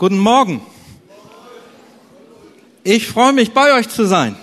Guten 0.00 0.18
Morgen. 0.18 0.62
Ich 2.84 3.06
freue 3.06 3.34
mich, 3.34 3.52
bei 3.52 3.74
euch 3.74 3.90
zu 3.90 4.06
sein. 4.06 4.34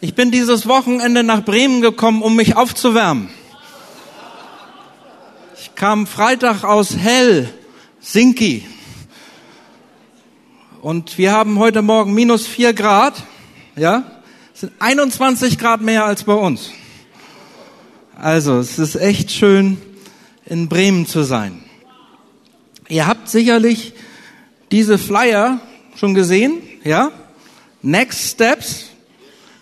Ich 0.00 0.14
bin 0.14 0.30
dieses 0.30 0.66
Wochenende 0.66 1.22
nach 1.22 1.44
Bremen 1.44 1.82
gekommen, 1.82 2.22
um 2.22 2.36
mich 2.36 2.56
aufzuwärmen. 2.56 3.28
Ich 5.60 5.74
kam 5.74 6.06
Freitag 6.06 6.64
aus 6.64 6.96
Helsinki. 6.96 8.64
Und 10.80 11.18
wir 11.18 11.32
haben 11.32 11.58
heute 11.58 11.82
Morgen 11.82 12.14
minus 12.14 12.46
vier 12.46 12.72
Grad. 12.72 13.24
Ja? 13.76 14.22
Es 14.54 14.62
sind 14.62 14.72
21 14.78 15.58
Grad 15.58 15.82
mehr 15.82 16.06
als 16.06 16.24
bei 16.24 16.32
uns. 16.32 16.70
Also, 18.18 18.58
es 18.58 18.78
ist 18.78 18.96
echt 18.96 19.32
schön, 19.32 19.76
in 20.46 20.70
Bremen 20.70 21.04
zu 21.04 21.24
sein. 21.24 21.62
Ihr 22.88 23.06
habt 23.06 23.28
sicherlich 23.28 23.92
diese 24.72 24.98
Flyer 24.98 25.60
schon 25.94 26.14
gesehen, 26.14 26.62
ja? 26.84 27.12
Next 27.82 28.30
Steps. 28.32 28.86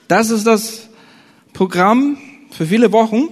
Das 0.09 0.31
ist 0.31 0.47
das 0.47 0.89
Programm 1.53 2.19
für 2.51 2.67
viele 2.67 2.93
Wochen. 2.93 3.29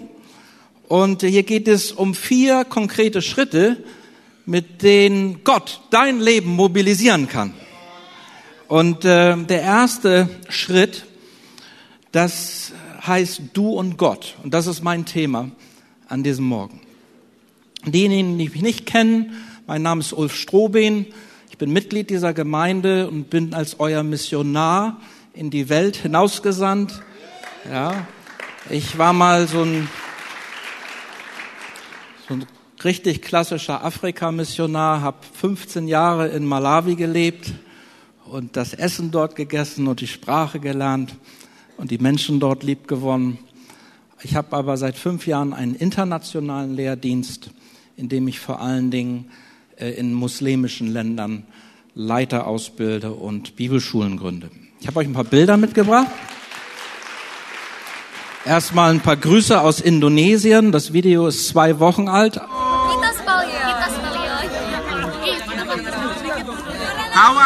Und 0.89 1.23
hier 1.23 1.43
geht 1.43 1.69
es 1.69 1.93
um 1.93 2.15
vier 2.15 2.65
konkrete 2.65 3.23
Schritte, 3.23 3.83
mit 4.45 4.83
denen 4.83 5.45
Gott 5.45 5.81
dein 5.91 6.21
Leben 6.21 6.51
mobilisieren 6.51 7.29
kann. 7.29 7.55
Und 8.69 9.05
äh, 9.05 9.37
der 9.37 9.63
erste 9.63 10.29
Schritt, 10.49 11.07
das 12.11 12.73
heißt 13.07 13.43
du 13.53 13.71
und 13.71 13.97
Gott. 13.97 14.37
Und 14.43 14.53
das 14.53 14.67
ist 14.67 14.83
mein 14.83 15.07
Thema 15.07 15.51
an 16.09 16.23
diesem 16.23 16.45
Morgen. 16.45 16.81
Diejenigen, 17.87 18.39
die 18.39 18.49
mich 18.49 18.63
nicht 18.63 18.87
kennen, 18.87 19.33
mein 19.67 19.83
Name 19.83 20.01
ist 20.01 20.13
Ulf 20.13 20.35
Strohben 20.35 21.07
bin 21.63 21.73
Mitglied 21.73 22.11
dieser 22.11 22.35
Gemeinde 22.35 23.07
und 23.07 23.31
bin 23.31 23.55
als 23.55 23.79
euer 23.79 24.03
Missionar 24.03 25.01
in 25.33 25.49
die 25.49 25.69
Welt 25.69 25.95
hinausgesandt. 25.95 27.01
Ja, 27.71 28.09
ich 28.69 28.99
war 28.99 29.13
mal 29.13 29.47
so 29.47 29.63
ein, 29.63 29.89
so 32.27 32.35
ein 32.35 32.47
richtig 32.83 33.23
klassischer 33.23 33.85
Afrika-Missionar, 33.85 35.03
habe 35.03 35.19
15 35.35 35.87
Jahre 35.87 36.31
in 36.31 36.45
Malawi 36.47 36.97
gelebt 36.97 37.53
und 38.25 38.57
das 38.57 38.75
Essen 38.75 39.13
dort 39.13 39.37
gegessen 39.37 39.87
und 39.87 40.01
die 40.01 40.09
Sprache 40.09 40.59
gelernt 40.59 41.15
und 41.77 41.93
die 41.93 41.99
Menschen 41.99 42.41
dort 42.41 42.65
lieb 42.65 42.89
gewonnen. 42.89 43.39
Ich 44.25 44.35
habe 44.35 44.57
aber 44.57 44.77
seit 44.77 44.97
fünf 44.97 45.29
Jahren 45.29 45.53
einen 45.53 45.77
internationalen 45.77 46.75
Lehrdienst, 46.75 47.51
in 47.97 48.09
dem 48.09 48.27
ich 48.27 48.41
vor 48.41 48.61
allen 48.61 48.91
Dingen 48.91 49.31
in 49.91 50.15
muslimischen 50.15 50.93
Ländern 50.93 51.45
Leiter 51.95 52.47
ausbilde 52.47 53.13
und 53.13 53.57
Bibelschulen 53.57 54.17
gründe. 54.17 54.51
Ich 54.81 54.87
habe 54.87 55.01
euch 55.01 55.07
ein 55.07 55.13
paar 55.13 55.25
Bilder 55.25 55.57
mitgebracht. 55.57 56.09
Erstmal 58.45 58.91
ein 58.91 59.01
paar 59.01 59.17
Grüße 59.17 59.61
aus 59.61 59.81
Indonesien. 59.81 60.73
Das 60.73 60.93
Video 60.93 61.29
ist 61.29 61.47
zwei 61.49 61.79
Wochen 61.79 62.09
alt. 62.09 62.41
How 67.15 67.37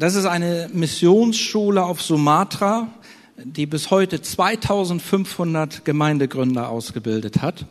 Das 0.00 0.14
ist 0.14 0.24
eine 0.24 0.70
Missionsschule 0.72 1.84
auf 1.84 2.00
Sumatra, 2.00 2.88
die 3.36 3.66
bis 3.66 3.90
heute 3.90 4.22
2500 4.22 5.84
Gemeindegründer 5.84 6.70
ausgebildet 6.70 7.42
hat. 7.42 7.66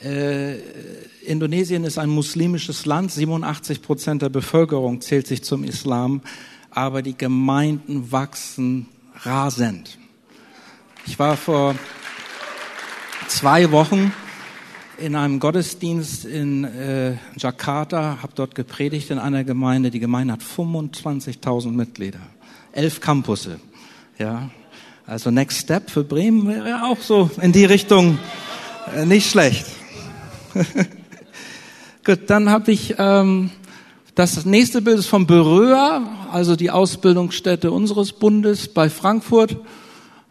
Äh, 0.00 0.58
Indonesien 1.26 1.82
ist 1.82 1.98
ein 1.98 2.08
muslimisches 2.08 2.86
Land, 2.86 3.10
87 3.10 3.82
Prozent 3.82 4.22
der 4.22 4.28
Bevölkerung 4.28 5.00
zählt 5.00 5.26
sich 5.26 5.42
zum 5.42 5.64
Islam, 5.64 6.22
aber 6.70 7.02
die 7.02 7.18
Gemeinden 7.18 8.12
wachsen 8.12 8.86
rasend. 9.24 9.98
Ich 11.04 11.18
war 11.18 11.36
vor 11.36 11.74
zwei 13.26 13.72
Wochen 13.72 14.12
in 15.00 15.16
einem 15.16 15.40
Gottesdienst 15.40 16.24
in 16.24 16.64
äh, 16.64 17.16
Jakarta, 17.36 18.18
habe 18.22 18.32
dort 18.34 18.54
gepredigt 18.54 19.10
in 19.10 19.18
einer 19.18 19.44
Gemeinde. 19.44 19.90
Die 19.90 20.00
Gemeinde 20.00 20.34
hat 20.34 20.42
25.000 20.42 21.70
Mitglieder, 21.70 22.20
elf 22.72 23.00
Campusse. 23.00 23.60
Ja, 24.18 24.50
also 25.06 25.30
Next 25.30 25.58
Step 25.58 25.90
für 25.90 26.04
Bremen 26.04 26.46
wäre 26.46 26.84
auch 26.84 27.00
so 27.00 27.30
in 27.40 27.52
die 27.52 27.64
Richtung 27.64 28.18
äh, 28.94 29.06
nicht 29.06 29.30
schlecht. 29.30 29.64
Gut, 32.04 32.20
dann 32.28 32.50
habe 32.50 32.70
ich 32.72 32.94
ähm, 32.98 33.50
das 34.14 34.44
nächste 34.44 34.82
Bild 34.82 34.98
ist 34.98 35.06
vom 35.06 35.26
Beröa, 35.26 36.28
also 36.30 36.56
die 36.56 36.70
Ausbildungsstätte 36.70 37.70
unseres 37.70 38.12
Bundes 38.12 38.68
bei 38.68 38.90
Frankfurt. 38.90 39.56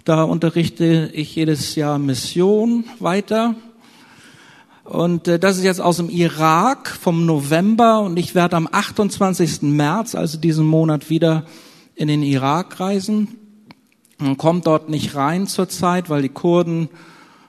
Da 0.05 0.23
unterrichte 0.23 1.09
ich 1.13 1.35
jedes 1.35 1.75
Jahr 1.75 1.97
Mission 1.97 2.83
weiter. 2.99 3.55
Und 4.89 5.27
äh, 5.27 5.37
das 5.37 5.57
ist 5.57 5.63
jetzt 5.63 5.81
aus 5.81 5.97
dem 5.97 6.09
Irak 6.09 6.89
vom 6.89 7.27
November 7.27 8.01
und 8.01 8.17
ich 8.17 8.33
werde 8.33 8.55
am 8.55 8.67
28. 8.69 9.61
März, 9.61 10.15
also 10.15 10.39
diesen 10.39 10.65
Monat, 10.65 11.11
wieder 11.11 11.45
in 11.93 12.07
den 12.07 12.23
Irak 12.23 12.79
reisen. 12.79 13.27
Man 14.17 14.37
kommt 14.37 14.65
dort 14.65 14.89
nicht 14.89 15.13
rein 15.13 15.45
zurzeit, 15.45 16.09
weil 16.09 16.23
die 16.23 16.29
Kurden 16.29 16.89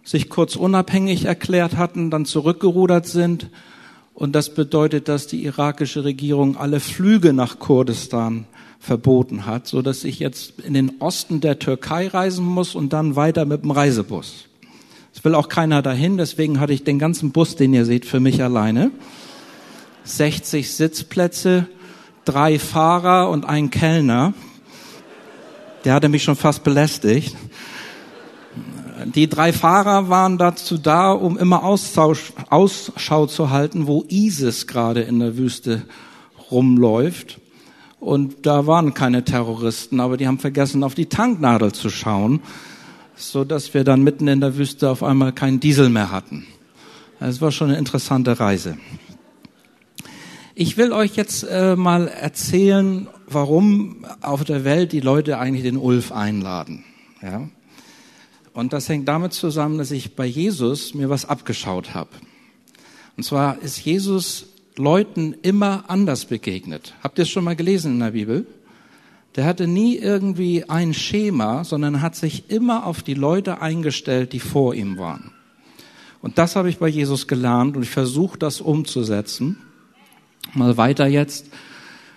sich 0.05 0.29
kurz 0.29 0.55
unabhängig 0.55 1.25
erklärt 1.25 1.79
hatten, 1.79 2.11
dann 2.11 2.27
zurückgerudert 2.27 3.07
sind. 3.07 3.49
Und 4.13 4.35
das 4.35 4.53
bedeutet, 4.53 5.09
dass 5.09 5.27
die 5.27 5.43
irakische 5.43 6.05
Regierung 6.05 6.59
alle 6.59 6.79
Flüge 6.79 7.33
nach 7.33 7.59
Kurdistan 7.59 8.45
verboten 8.79 9.47
hat, 9.47 9.67
so 9.67 9.81
dass 9.81 10.05
ich 10.05 10.19
jetzt 10.19 10.61
in 10.61 10.75
den 10.75 11.01
Osten 11.01 11.41
der 11.41 11.59
Türkei 11.59 12.09
reisen 12.09 12.45
muss 12.45 12.75
und 12.75 12.93
dann 12.93 13.17
weiter 13.17 13.47
mit 13.47 13.63
dem 13.63 13.71
Reisebus. 13.71 14.50
Es 15.13 15.25
will 15.25 15.35
auch 15.35 15.49
keiner 15.49 15.83
dahin, 15.83 16.17
deswegen 16.17 16.61
hatte 16.61 16.73
ich 16.73 16.85
den 16.85 16.99
ganzen 16.99 17.33
Bus, 17.33 17.57
den 17.57 17.75
ihr 17.75 17.85
seht, 17.85 18.07
für 18.07 18.21
mich 18.21 18.43
alleine. 18.43 18.91
60 20.05 20.73
Sitzplätze, 20.73 21.67
drei 22.25 22.59
Fahrer 22.59 23.29
und 23.29 23.45
ein 23.45 23.71
Kellner. 23.71 24.35
Der 25.85 25.95
hatte 25.95 26.09
mich 26.09 26.23
schon 26.23 26.37
fast 26.37 26.63
belästigt. 26.63 27.37
Die 29.15 29.29
drei 29.29 29.53
Fahrer 29.53 30.11
waren 30.11 30.39
dazu 30.39 30.79
da, 30.79 31.13
um 31.13 31.39
immer 31.39 31.65
Ausschau 31.65 33.27
zu 33.27 33.51
halten, 33.51 33.87
wo 33.87 34.05
ISIS 34.09 34.67
gerade 34.67 35.01
in 35.03 35.21
der 35.21 35.37
Wüste 35.37 35.83
rumläuft. 36.51 37.41
Und 37.99 38.47
da 38.47 38.67
waren 38.67 38.95
keine 38.95 39.25
Terroristen, 39.25 40.01
aber 40.01 40.17
die 40.17 40.27
haben 40.27 40.39
vergessen, 40.39 40.85
auf 40.85 40.95
die 40.95 41.07
Tanknadel 41.07 41.73
zu 41.73 41.91
schauen 41.91 42.41
so 43.21 43.45
dass 43.45 43.75
wir 43.75 43.85
dann 43.85 44.03
mitten 44.03 44.29
in 44.29 44.41
der 44.41 44.57
Wüste 44.57 44.91
auf 44.91 45.03
einmal 45.03 45.33
keinen 45.33 45.61
Diesel 45.61 45.89
mehr 45.89 46.11
hatten. 46.11 46.47
Es 47.21 47.41
war 47.41 47.53
schon 47.53 47.69
eine 47.69 47.79
interessante 47.79 48.41
Reise. 48.41 48.79
Ich 50.55 50.77
will 50.77 50.93
euch 50.93 51.17
jetzt 51.17 51.43
äh, 51.45 51.77
mal 51.77 52.09
erzählen, 52.09 53.09
warum 53.27 54.05
auf 54.21 54.45
der 54.45 54.65
Welt 54.65 54.93
die 54.93 55.01
Leute 55.01 55.39
eigentlich 55.39 55.63
den 55.63 55.77
Ulf 55.77 56.13
einladen. 56.13 56.85
Ja? 57.23 57.49
Und 58.53 58.73
das 58.73 58.89
hängt 58.89 59.07
damit 59.07 59.33
zusammen, 59.33 59.79
dass 59.79 59.91
ich 59.91 60.17
bei 60.17 60.27
Jesus 60.27 60.95
mir 60.95 61.09
was 61.09 61.25
abgeschaut 61.25 61.95
habe. 61.95 62.11
Und 63.17 63.23
zwar 63.25 63.61
ist 63.63 63.85
Jesus 63.85 64.47
Leuten 64.77 65.35
immer 65.43 65.85
anders 65.89 66.25
begegnet. 66.25 66.95
Habt 67.03 67.19
ihr 67.19 67.23
es 67.23 67.31
schon 67.31 67.45
mal 67.45 67.57
gelesen 67.57 67.93
in 67.93 68.01
der 68.01 68.13
Bibel? 68.13 68.47
Der 69.37 69.45
hatte 69.45 69.67
nie 69.67 69.97
irgendwie 69.97 70.69
ein 70.69 70.93
Schema, 70.93 71.65
sondern 71.65 72.03
hat 72.03 72.17
sich 72.17 72.51
immer 72.51 72.87
auf 72.87 73.03
die 73.03 73.15
Leute 73.15 73.63
eingestellt, 73.63 74.33
die 74.33 74.41
vor 74.41 74.75
ihm 74.75 74.99
waren. 74.99 75.33
Und 76.21 76.39
das 76.39 76.57
habe 76.57 76.69
ich 76.69 76.79
bei 76.79 76.89
Jesus 76.89 77.29
gelernt 77.29 77.77
und 77.77 77.83
ich 77.83 77.91
versuche 77.91 78.39
das 78.39 78.61
umzusetzen. 78.61 79.59
Mal 80.53 80.77
weiter 80.77 81.07
jetzt 81.07 81.47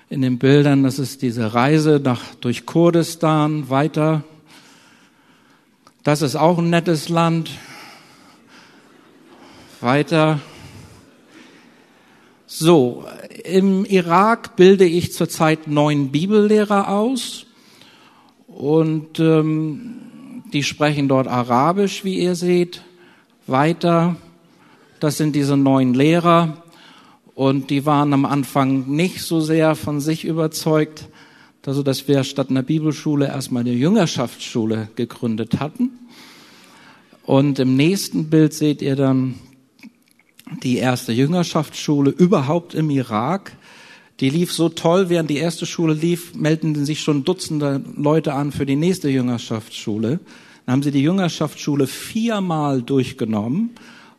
in 0.09 0.21
den 0.21 0.39
Bildern, 0.39 0.83
das 0.83 0.99
ist 0.99 1.21
diese 1.21 1.53
Reise 1.53 2.01
nach, 2.03 2.35
durch 2.35 2.65
Kurdistan, 2.65 3.69
weiter. 3.69 4.23
Das 6.03 6.21
ist 6.21 6.35
auch 6.35 6.57
ein 6.57 6.69
nettes 6.69 7.09
Land. 7.09 7.51
Weiter. 9.79 10.39
So, 12.55 13.03
im 13.45 13.83
Irak 13.83 14.55
bilde 14.55 14.85
ich 14.85 15.11
zurzeit 15.11 15.67
neun 15.67 16.11
Bibellehrer 16.11 16.87
aus 16.87 17.47
Und 18.45 19.19
ähm, 19.19 20.43
die 20.53 20.61
sprechen 20.61 21.07
dort 21.07 21.27
Arabisch, 21.27 22.03
wie 22.03 22.19
ihr 22.19 22.35
seht. 22.35 22.83
Weiter, 23.47 24.17
das 24.99 25.17
sind 25.17 25.35
diese 25.35 25.57
neuen 25.57 25.95
Lehrer. 25.95 26.61
Und 27.33 27.71
die 27.71 27.87
waren 27.87 28.13
am 28.13 28.23
Anfang 28.23 28.87
nicht 28.87 29.23
so 29.23 29.41
sehr 29.41 29.73
von 29.73 29.99
sich 29.99 30.23
überzeugt, 30.23 31.07
also 31.65 31.81
dass 31.81 32.07
wir 32.07 32.23
statt 32.23 32.51
einer 32.51 32.61
Bibelschule 32.61 33.25
erstmal 33.25 33.61
eine 33.61 33.73
Jüngerschaftsschule 33.73 34.89
gegründet 34.95 35.59
hatten. 35.59 35.89
Und 37.23 37.57
im 37.57 37.75
nächsten 37.75 38.29
Bild 38.29 38.53
seht 38.53 38.83
ihr 38.83 38.95
dann 38.95 39.39
die 40.61 40.77
erste 40.77 41.11
Jüngerschaftsschule 41.11 42.11
überhaupt 42.11 42.73
im 42.73 42.89
Irak. 42.89 43.55
Die 44.19 44.29
lief 44.29 44.53
so 44.53 44.69
toll, 44.69 45.09
während 45.09 45.29
die 45.29 45.37
erste 45.37 45.65
Schule 45.65 45.93
lief, 45.93 46.35
meldeten 46.35 46.85
sich 46.85 47.01
schon 47.01 47.23
Dutzende 47.23 47.83
Leute 47.95 48.33
an 48.33 48.51
für 48.51 48.65
die 48.65 48.75
nächste 48.75 49.09
Jüngerschaftsschule. 49.09 50.19
Dann 50.65 50.73
haben 50.73 50.83
sie 50.83 50.91
die 50.91 51.01
Jüngerschaftsschule 51.01 51.87
viermal 51.87 52.81
durchgenommen 52.81 53.71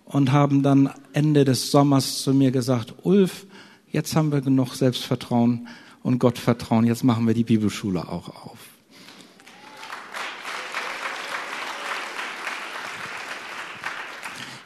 und 0.04 0.32
haben 0.32 0.62
dann 0.62 0.90
Ende 1.12 1.44
des 1.44 1.70
Sommers 1.70 2.22
zu 2.22 2.34
mir 2.34 2.50
gesagt, 2.50 2.94
Ulf, 3.02 3.46
jetzt 3.90 4.16
haben 4.16 4.32
wir 4.32 4.40
genug 4.40 4.74
Selbstvertrauen 4.74 5.68
und 6.02 6.18
Gottvertrauen, 6.18 6.84
jetzt 6.86 7.04
machen 7.04 7.26
wir 7.26 7.34
die 7.34 7.44
Bibelschule 7.44 8.08
auch 8.08 8.28
auf. 8.28 8.58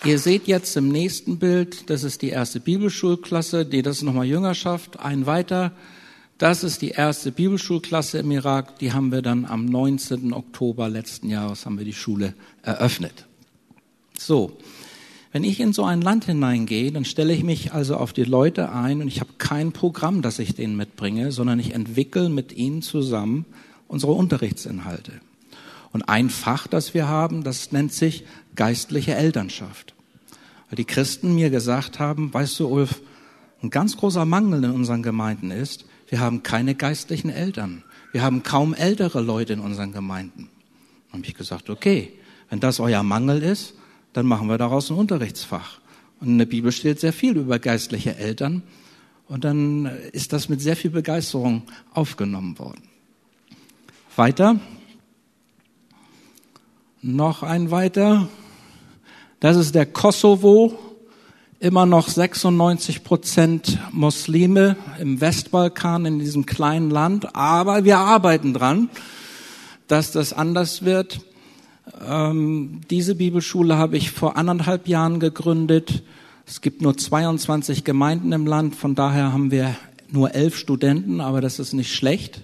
Ihr 0.09 0.19
seht 0.19 0.47
jetzt 0.47 0.75
im 0.79 0.89
nächsten 0.89 1.39
Bild, 1.39 1.91
das 1.91 2.03
ist 2.03 2.23
die 2.23 2.31
erste 2.31 2.61
Bibelschulklasse, 2.61 3.67
die, 3.67 3.83
das 3.83 4.01
nochmal 4.01 4.25
Jüngerschaft, 4.25 4.99
ein 4.99 5.27
weiter. 5.27 5.73
Das 6.39 6.65
ist 6.65 6.81
die 6.81 6.93
erste 6.93 7.31
Bibelschulklasse 7.31 8.21
im 8.21 8.31
Irak, 8.31 8.79
die 8.79 8.95
haben 8.95 9.13
wir 9.13 9.21
dann 9.21 9.45
am 9.45 9.67
19. 9.67 10.33
Oktober 10.33 10.89
letzten 10.89 11.29
Jahres 11.29 11.67
haben 11.67 11.77
wir 11.77 11.85
die 11.85 11.93
Schule 11.93 12.33
eröffnet. 12.63 13.27
So. 14.19 14.57
Wenn 15.31 15.45
ich 15.45 15.61
in 15.61 15.75
so 15.75 15.85
ein 15.85 16.01
Land 16.01 16.25
hineingehe, 16.25 16.91
dann 16.91 17.05
stelle 17.05 17.35
ich 17.35 17.45
mich 17.45 17.75
also 17.75 17.99
auf 17.99 18.15
die 18.15 18.25
Leute 18.25 18.73
ein 18.73 19.03
und 19.03 19.09
ich 19.09 19.21
habe 19.21 19.33
kein 19.37 19.73
Programm, 19.73 20.23
das 20.23 20.39
ich 20.39 20.55
denen 20.55 20.79
mitbringe, 20.79 21.33
sondern 21.33 21.61
ich 21.61 21.75
entwickle 21.75 22.31
mit 22.31 22.55
ihnen 22.55 22.81
zusammen 22.81 23.45
unsere 23.89 24.13
Unterrichtsinhalte. 24.13 25.13
Und 25.93 26.09
ein 26.09 26.31
Fach, 26.31 26.67
das 26.67 26.95
wir 26.95 27.09
haben, 27.09 27.45
das 27.45 27.73
nennt 27.73 27.93
sich 27.93 28.25
geistliche 28.55 29.15
Elternschaft. 29.15 29.95
Weil 30.69 30.77
die 30.77 30.85
Christen 30.85 31.35
mir 31.35 31.51
gesagt 31.51 31.99
haben, 31.99 32.33
weißt 32.33 32.61
du, 32.61 32.69
Ulf, 32.69 33.01
ein 33.63 33.71
ganz 33.71 33.97
großer 33.97 34.25
Mangel 34.25 34.65
in 34.65 34.71
unseren 34.71 35.03
Gemeinden 35.03 35.51
ist, 35.51 35.85
wir 36.09 36.21
haben 36.21 36.43
keine 36.43 36.75
geistlichen 36.75 37.31
Eltern. 37.31 37.83
Wir 38.13 38.23
haben 38.23 38.43
kaum 38.43 38.75
ältere 38.75 39.21
Leute 39.21 39.55
in 39.55 39.61
unseren 39.61 39.93
Gemeinden. 39.93 40.49
Dann 41.11 41.21
habe 41.21 41.27
ich 41.27 41.35
gesagt, 41.35 41.69
okay, 41.69 42.13
wenn 42.51 42.61
das 42.61 42.81
euer 42.81 43.03
Mangel 43.03 43.43
ist, 43.43 43.75
dann 44.13 44.27
machen 44.27 44.49
wir 44.49 44.59
daraus 44.59 44.91
ein 44.91 44.97
Unterrichtsfach. 44.97 45.81
Und 46.21 46.29
in 46.29 46.39
der 46.39 46.47
Bibel 46.47 46.73
steht 46.73 47.01
sehr 47.01 47.13
viel 47.13 47.37
über 47.37 47.59
geistliche 47.59 48.17
Eltern. 48.17 48.63
Und 49.29 49.45
dann 49.45 49.87
ist 50.13 50.33
das 50.33 50.49
mit 50.49 50.61
sehr 50.61 50.77
viel 50.77 50.91
Begeisterung 50.91 51.63
aufgenommen 51.93 52.59
worden. 52.59 52.83
Weiter. 54.17 54.59
Noch 57.03 57.43
ein 57.43 57.71
weiter. 57.71 58.29
Das 59.41 59.57
ist 59.57 59.77
der 59.77 59.87
Kosovo. 59.87 60.77
Immer 61.61 61.87
noch 61.87 62.09
96 62.09 63.05
Prozent 63.05 63.79
Muslime 63.93 64.77
im 65.01 65.21
Westbalkan, 65.21 66.07
in 66.07 66.19
diesem 66.19 66.45
kleinen 66.45 66.91
Land. 66.91 67.37
Aber 67.37 67.85
wir 67.85 67.99
arbeiten 67.99 68.53
dran, 68.53 68.91
dass 69.87 70.11
das 70.11 70.33
anders 70.33 70.85
wird. 70.85 71.21
Ähm, 72.05 72.81
diese 72.91 73.15
Bibelschule 73.15 73.77
habe 73.77 73.97
ich 73.97 74.11
vor 74.11 74.37
anderthalb 74.37 74.89
Jahren 74.89 75.21
gegründet. 75.21 76.03
Es 76.45 76.61
gibt 76.61 76.83
nur 76.83 76.97
22 76.97 77.85
Gemeinden 77.85 78.33
im 78.33 78.45
Land, 78.45 78.75
von 78.75 78.97
daher 78.97 79.33
haben 79.33 79.53
wir 79.53 79.77
nur 80.11 80.35
elf 80.35 80.57
Studenten, 80.57 81.21
aber 81.21 81.41
das 81.41 81.61
ist 81.61 81.75
nicht 81.75 81.95
schlecht. 81.95 82.43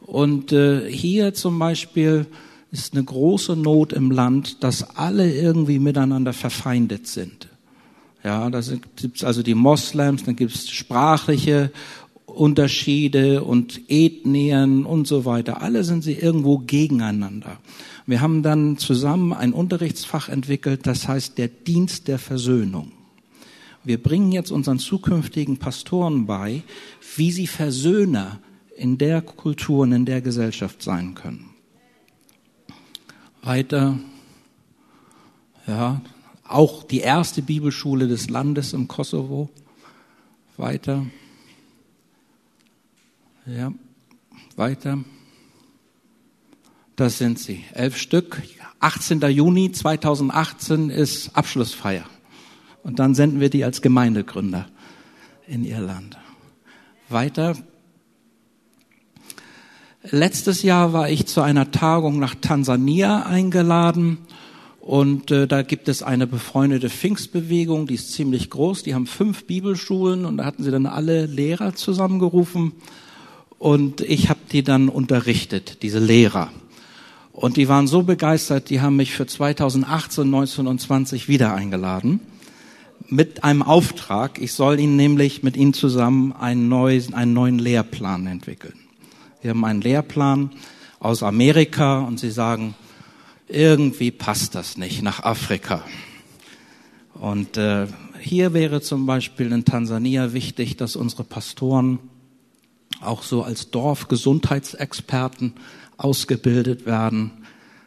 Und 0.00 0.50
äh, 0.50 0.90
hier 0.90 1.32
zum 1.32 1.60
Beispiel 1.60 2.26
ist 2.72 2.94
eine 2.94 3.04
große 3.04 3.54
Not 3.54 3.92
im 3.92 4.10
Land, 4.10 4.64
dass 4.64 4.96
alle 4.96 5.32
irgendwie 5.32 5.78
miteinander 5.78 6.32
verfeindet 6.32 7.06
sind. 7.06 7.48
Ja, 8.24 8.48
da 8.50 8.60
gibt 8.96 9.16
es 9.16 9.24
also 9.24 9.42
die 9.42 9.54
Moslems, 9.54 10.24
dann 10.24 10.36
gibt 10.36 10.54
es 10.54 10.70
sprachliche 10.70 11.70
Unterschiede 12.24 13.44
und 13.44 13.80
Ethnien 13.88 14.86
und 14.86 15.06
so 15.06 15.24
weiter. 15.24 15.60
Alle 15.60 15.84
sind 15.84 16.02
sie 16.02 16.14
irgendwo 16.14 16.58
gegeneinander. 16.58 17.58
Wir 18.06 18.20
haben 18.20 18.42
dann 18.42 18.78
zusammen 18.78 19.32
ein 19.32 19.52
Unterrichtsfach 19.52 20.28
entwickelt, 20.28 20.86
das 20.86 21.06
heißt 21.06 21.36
der 21.36 21.48
Dienst 21.48 22.08
der 22.08 22.18
Versöhnung. 22.18 22.92
Wir 23.84 24.02
bringen 24.02 24.32
jetzt 24.32 24.50
unseren 24.50 24.78
zukünftigen 24.78 25.58
Pastoren 25.58 26.26
bei, 26.26 26.62
wie 27.16 27.32
sie 27.32 27.46
Versöhner 27.46 28.38
in 28.76 28.96
der 28.96 29.20
Kultur 29.20 29.80
und 29.80 29.92
in 29.92 30.06
der 30.06 30.22
Gesellschaft 30.22 30.82
sein 30.82 31.14
können. 31.14 31.51
Weiter, 33.42 33.98
ja, 35.66 36.00
auch 36.46 36.84
die 36.84 37.00
erste 37.00 37.42
Bibelschule 37.42 38.06
des 38.06 38.30
Landes 38.30 38.72
im 38.72 38.86
Kosovo. 38.86 39.50
Weiter, 40.56 41.06
ja, 43.46 43.72
weiter. 44.54 44.98
Das 46.94 47.18
sind 47.18 47.38
sie. 47.38 47.64
Elf 47.72 47.96
Stück. 47.96 48.42
18. 48.78 49.20
Juni 49.22 49.72
2018 49.72 50.90
ist 50.90 51.34
Abschlussfeier. 51.34 52.04
Und 52.84 52.98
dann 52.98 53.14
senden 53.14 53.40
wir 53.40 53.50
die 53.50 53.64
als 53.64 53.82
Gemeindegründer 53.82 54.68
in 55.48 55.64
ihr 55.64 55.80
Land. 55.80 56.16
Weiter. 57.08 57.56
Letztes 60.10 60.64
Jahr 60.64 60.92
war 60.92 61.08
ich 61.08 61.26
zu 61.26 61.42
einer 61.42 61.70
Tagung 61.70 62.18
nach 62.18 62.34
Tansania 62.34 63.22
eingeladen 63.22 64.18
und 64.80 65.30
äh, 65.30 65.46
da 65.46 65.62
gibt 65.62 65.88
es 65.88 66.02
eine 66.02 66.26
befreundete 66.26 66.90
Pfingstbewegung, 66.90 67.86
die 67.86 67.94
ist 67.94 68.12
ziemlich 68.12 68.50
groß. 68.50 68.82
Die 68.82 68.96
haben 68.96 69.06
fünf 69.06 69.44
Bibelschulen 69.44 70.24
und 70.24 70.38
da 70.38 70.44
hatten 70.44 70.64
sie 70.64 70.72
dann 70.72 70.86
alle 70.86 71.26
Lehrer 71.26 71.76
zusammengerufen 71.76 72.72
und 73.60 74.00
ich 74.00 74.28
habe 74.28 74.40
die 74.50 74.64
dann 74.64 74.88
unterrichtet, 74.88 75.84
diese 75.84 76.00
Lehrer. 76.00 76.50
Und 77.30 77.56
die 77.56 77.68
waren 77.68 77.86
so 77.86 78.02
begeistert, 78.02 78.70
die 78.70 78.80
haben 78.80 78.96
mich 78.96 79.12
für 79.12 79.26
2018, 79.26 80.28
19 80.28 80.66
und 80.66 80.80
20 80.80 81.28
wieder 81.28 81.54
eingeladen 81.54 82.18
mit 83.08 83.44
einem 83.44 83.62
Auftrag. 83.62 84.42
Ich 84.42 84.52
soll 84.52 84.80
ihnen 84.80 84.96
nämlich 84.96 85.44
mit 85.44 85.56
ihnen 85.56 85.74
zusammen 85.74 86.32
einen, 86.32 86.68
neuen, 86.68 87.14
einen 87.14 87.34
neuen 87.34 87.60
Lehrplan 87.60 88.26
entwickeln. 88.26 88.81
Wir 89.42 89.50
haben 89.50 89.64
einen 89.64 89.80
Lehrplan 89.80 90.50
aus 91.00 91.24
Amerika 91.24 91.98
und 91.98 92.20
sie 92.20 92.30
sagen, 92.30 92.76
irgendwie 93.48 94.12
passt 94.12 94.54
das 94.54 94.76
nicht 94.76 95.02
nach 95.02 95.24
Afrika. 95.24 95.84
Und 97.14 97.56
äh, 97.56 97.88
hier 98.20 98.54
wäre 98.54 98.80
zum 98.82 99.04
Beispiel 99.04 99.50
in 99.50 99.64
Tansania 99.64 100.32
wichtig, 100.32 100.76
dass 100.76 100.94
unsere 100.94 101.24
Pastoren 101.24 101.98
auch 103.00 103.24
so 103.24 103.42
als 103.42 103.72
Dorfgesundheitsexperten 103.72 105.54
ausgebildet 105.96 106.86
werden, 106.86 107.32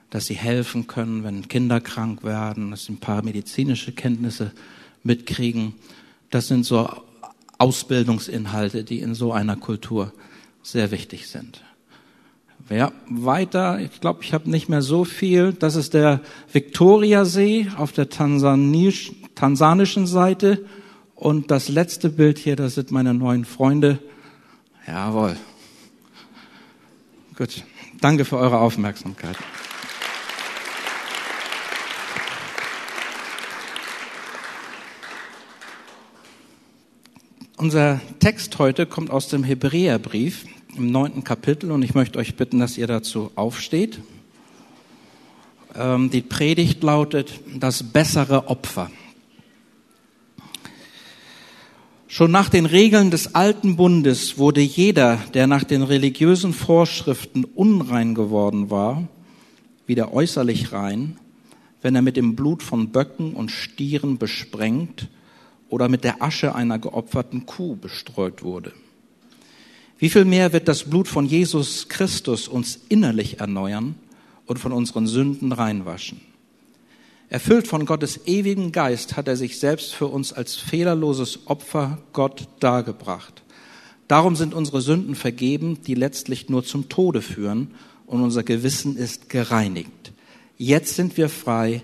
dass 0.09 0.25
sie 0.25 0.35
helfen 0.35 0.87
können, 0.87 1.23
wenn 1.23 1.47
Kinder 1.47 1.79
krank 1.79 2.25
werden, 2.25 2.71
dass 2.71 2.83
sie 2.83 2.93
ein 2.93 2.99
paar 2.99 3.23
medizinische 3.23 3.93
Kenntnisse 3.93 4.51
mitkriegen. 5.03 5.75
Das 6.31 6.49
sind 6.49 6.65
so 6.65 6.89
Ausbildungsinhalte, 7.59 8.83
die 8.83 8.99
in 8.99 9.15
so 9.15 9.31
einer 9.31 9.55
Kultur 9.55 10.11
sehr 10.65 10.89
wichtig 10.89 11.27
sind. 11.27 11.63
Ja, 12.69 12.91
weiter, 13.07 13.79
ich 13.79 14.01
glaube, 14.01 14.23
ich 14.23 14.33
habe 14.33 14.49
nicht 14.49 14.67
mehr 14.67 14.81
so 14.81 15.05
viel. 15.05 15.53
Das 15.53 15.75
ist 15.75 15.93
der 15.93 16.21
Viktoriasee 16.51 17.67
auf 17.77 17.91
der 17.91 18.09
Tansanisch, 18.09 19.11
tansanischen 19.35 20.07
Seite. 20.07 20.65
Und 21.13 21.51
das 21.51 21.69
letzte 21.69 22.09
Bild 22.09 22.39
hier, 22.39 22.55
das 22.55 22.73
sind 22.73 22.89
meine 22.89 23.13
neuen 23.13 23.45
Freunde. 23.45 23.99
Jawohl. 24.87 25.35
Gut. 27.37 27.63
Danke 28.01 28.25
für 28.25 28.37
eure 28.37 28.57
Aufmerksamkeit. 28.57 29.37
Unser 37.57 38.01
Text 38.19 38.57
heute 38.57 38.85
kommt 38.85 39.11
aus 39.11 39.27
dem 39.27 39.43
Hebräerbrief 39.43 40.45
im 40.77 40.91
neunten 40.91 41.23
Kapitel 41.23 41.71
und 41.71 41.81
ich 41.83 41.95
möchte 41.95 42.19
euch 42.19 42.35
bitten, 42.35 42.59
dass 42.59 42.77
ihr 42.77 42.87
dazu 42.87 43.31
aufsteht. 43.35 43.99
Ähm, 45.75 46.09
die 46.09 46.21
Predigt 46.21 46.83
lautet 46.83 47.39
das 47.59 47.83
bessere 47.83 48.47
Opfer. 48.47 48.91
Schon 52.07 52.31
nach 52.31 52.49
den 52.49 52.65
Regeln 52.65 53.11
des 53.11 53.35
alten 53.35 53.75
Bundes 53.75 54.37
wurde 54.37 54.61
jeder, 54.61 55.17
der 55.33 55.47
nach 55.47 55.63
den 55.63 55.81
religiösen 55.81 56.53
Vorschriften 56.53 57.43
unrein 57.43 58.15
geworden 58.15 58.69
war, 58.69 59.07
wieder 59.85 60.13
äußerlich 60.13 60.71
rein, 60.71 61.17
wenn 61.81 61.95
er 61.95 62.01
mit 62.01 62.15
dem 62.15 62.35
Blut 62.35 62.63
von 62.63 62.89
Böcken 62.89 63.33
und 63.33 63.51
Stieren 63.51 64.17
besprengt 64.17 65.09
oder 65.69 65.89
mit 65.89 66.03
der 66.03 66.21
Asche 66.21 66.55
einer 66.55 66.79
geopferten 66.79 67.45
Kuh 67.45 67.75
bestreut 67.75 68.43
wurde. 68.43 68.71
Wie 69.97 70.09
viel 70.09 70.25
mehr 70.25 70.51
wird 70.51 70.67
das 70.67 70.83
Blut 70.83 71.07
von 71.07 71.25
Jesus 71.25 71.87
Christus 71.87 72.47
uns 72.47 72.79
innerlich 72.89 73.39
erneuern 73.39 73.95
und 74.45 74.59
von 74.59 74.73
unseren 74.73 75.07
Sünden 75.07 75.53
reinwaschen? 75.53 76.19
Erfüllt 77.29 77.67
von 77.67 77.85
Gottes 77.85 78.27
ewigen 78.27 78.71
Geist 78.71 79.17
hat 79.17 79.27
er 79.27 79.37
sich 79.37 79.57
selbst 79.57 79.95
für 79.95 80.07
uns 80.07 80.33
als 80.33 80.55
fehlerloses 80.55 81.47
Opfer 81.47 81.99
Gott 82.13 82.47
dargebracht. 82.59 83.41
Darum 84.07 84.35
sind 84.35 84.53
unsere 84.53 84.81
Sünden 84.81 85.15
vergeben, 85.15 85.79
die 85.81 85.95
letztlich 85.95 86.49
nur 86.49 86.63
zum 86.63 86.89
Tode 86.89 87.21
führen, 87.21 87.71
und 88.05 88.21
unser 88.21 88.43
Gewissen 88.43 88.97
ist 88.97 89.29
gereinigt. 89.29 90.11
Jetzt 90.59 90.95
sind 90.95 91.17
wir 91.17 91.27
frei, 91.27 91.81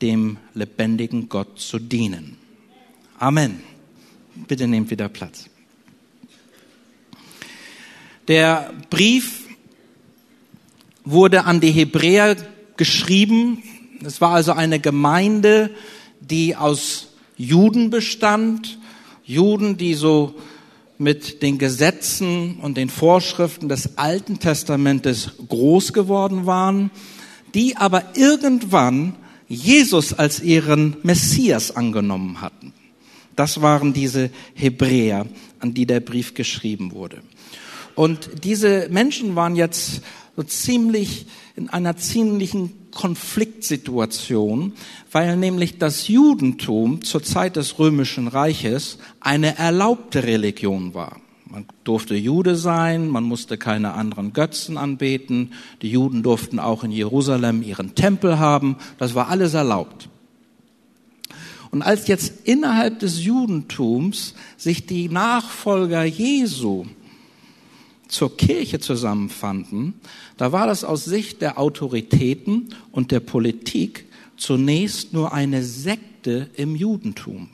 dem 0.00 0.36
lebendigen 0.54 1.28
Gott 1.28 1.58
zu 1.58 1.80
dienen. 1.80 2.36
Amen. 3.18 3.60
Bitte 4.46 4.68
nehmt 4.68 4.90
wieder 4.90 5.08
Platz. 5.08 5.50
Der 8.28 8.74
Brief 8.90 9.46
wurde 11.04 11.46
an 11.46 11.60
die 11.60 11.70
Hebräer 11.70 12.36
geschrieben. 12.76 13.62
Es 14.04 14.20
war 14.20 14.32
also 14.32 14.52
eine 14.52 14.80
Gemeinde, 14.80 15.70
die 16.20 16.54
aus 16.54 17.08
Juden 17.38 17.88
bestand. 17.88 18.78
Juden, 19.24 19.78
die 19.78 19.94
so 19.94 20.34
mit 20.98 21.42
den 21.42 21.56
Gesetzen 21.56 22.56
und 22.60 22.76
den 22.76 22.90
Vorschriften 22.90 23.70
des 23.70 23.96
Alten 23.96 24.38
Testamentes 24.38 25.30
groß 25.48 25.94
geworden 25.94 26.44
waren, 26.44 26.90
die 27.54 27.78
aber 27.78 28.14
irgendwann 28.14 29.14
Jesus 29.48 30.12
als 30.12 30.42
ihren 30.42 30.98
Messias 31.02 31.74
angenommen 31.74 32.42
hatten. 32.42 32.74
Das 33.36 33.62
waren 33.62 33.94
diese 33.94 34.30
Hebräer, 34.52 35.26
an 35.60 35.72
die 35.72 35.86
der 35.86 36.00
Brief 36.00 36.34
geschrieben 36.34 36.92
wurde. 36.92 37.22
Und 37.98 38.44
diese 38.44 38.86
Menschen 38.90 39.34
waren 39.34 39.56
jetzt 39.56 40.02
so 40.36 40.44
ziemlich 40.44 41.26
in 41.56 41.68
einer 41.68 41.96
ziemlichen 41.96 42.70
Konfliktsituation, 42.92 44.74
weil 45.10 45.36
nämlich 45.36 45.78
das 45.78 46.06
Judentum 46.06 47.02
zur 47.02 47.24
Zeit 47.24 47.56
des 47.56 47.80
römischen 47.80 48.28
Reiches 48.28 48.98
eine 49.18 49.58
erlaubte 49.58 50.22
Religion 50.22 50.94
war. 50.94 51.20
Man 51.44 51.66
durfte 51.82 52.14
Jude 52.14 52.54
sein, 52.54 53.08
man 53.08 53.24
musste 53.24 53.58
keine 53.58 53.94
anderen 53.94 54.32
Götzen 54.32 54.78
anbeten, 54.78 55.52
die 55.82 55.90
Juden 55.90 56.22
durften 56.22 56.60
auch 56.60 56.84
in 56.84 56.92
Jerusalem 56.92 57.64
ihren 57.64 57.96
Tempel 57.96 58.38
haben, 58.38 58.76
das 58.98 59.16
war 59.16 59.28
alles 59.28 59.54
erlaubt. 59.54 60.08
Und 61.72 61.82
als 61.82 62.06
jetzt 62.06 62.46
innerhalb 62.46 63.00
des 63.00 63.24
Judentums 63.24 64.34
sich 64.56 64.86
die 64.86 65.08
Nachfolger 65.08 66.04
Jesu 66.04 66.86
zur 68.08 68.36
Kirche 68.36 68.80
zusammenfanden, 68.80 69.94
da 70.36 70.52
war 70.52 70.66
das 70.66 70.84
aus 70.84 71.04
Sicht 71.04 71.42
der 71.42 71.58
Autoritäten 71.58 72.74
und 72.90 73.12
der 73.12 73.20
Politik 73.20 74.06
zunächst 74.36 75.12
nur 75.12 75.32
eine 75.32 75.62
Sekte 75.62 76.48
im 76.56 76.74
Judentum. 76.74 77.50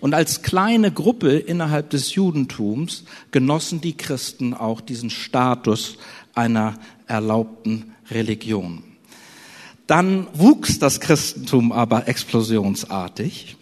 Und 0.00 0.14
als 0.14 0.42
kleine 0.42 0.90
Gruppe 0.90 1.36
innerhalb 1.36 1.90
des 1.90 2.14
Judentums 2.14 3.04
genossen 3.30 3.80
die 3.80 3.96
Christen 3.96 4.52
auch 4.52 4.80
diesen 4.80 5.10
Status 5.10 5.96
einer 6.34 6.74
erlaubten 7.06 7.92
Religion. 8.10 8.82
Dann 9.86 10.26
wuchs 10.34 10.78
das 10.78 11.00
Christentum 11.00 11.70
aber 11.70 12.08
explosionsartig 12.08 13.56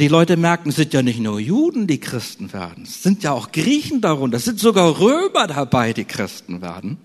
die 0.00 0.08
Leute 0.08 0.36
merken, 0.36 0.70
es 0.70 0.76
sind 0.76 0.94
ja 0.94 1.02
nicht 1.02 1.20
nur 1.20 1.38
Juden, 1.38 1.86
die 1.86 2.00
Christen 2.00 2.52
werden. 2.52 2.84
Es 2.84 3.02
sind 3.02 3.22
ja 3.22 3.32
auch 3.32 3.52
Griechen 3.52 4.00
darunter. 4.00 4.38
Es 4.38 4.46
sind 4.46 4.58
sogar 4.58 4.98
Römer 4.98 5.46
dabei, 5.46 5.92
die 5.92 6.06
Christen 6.06 6.62
werden. 6.62 6.98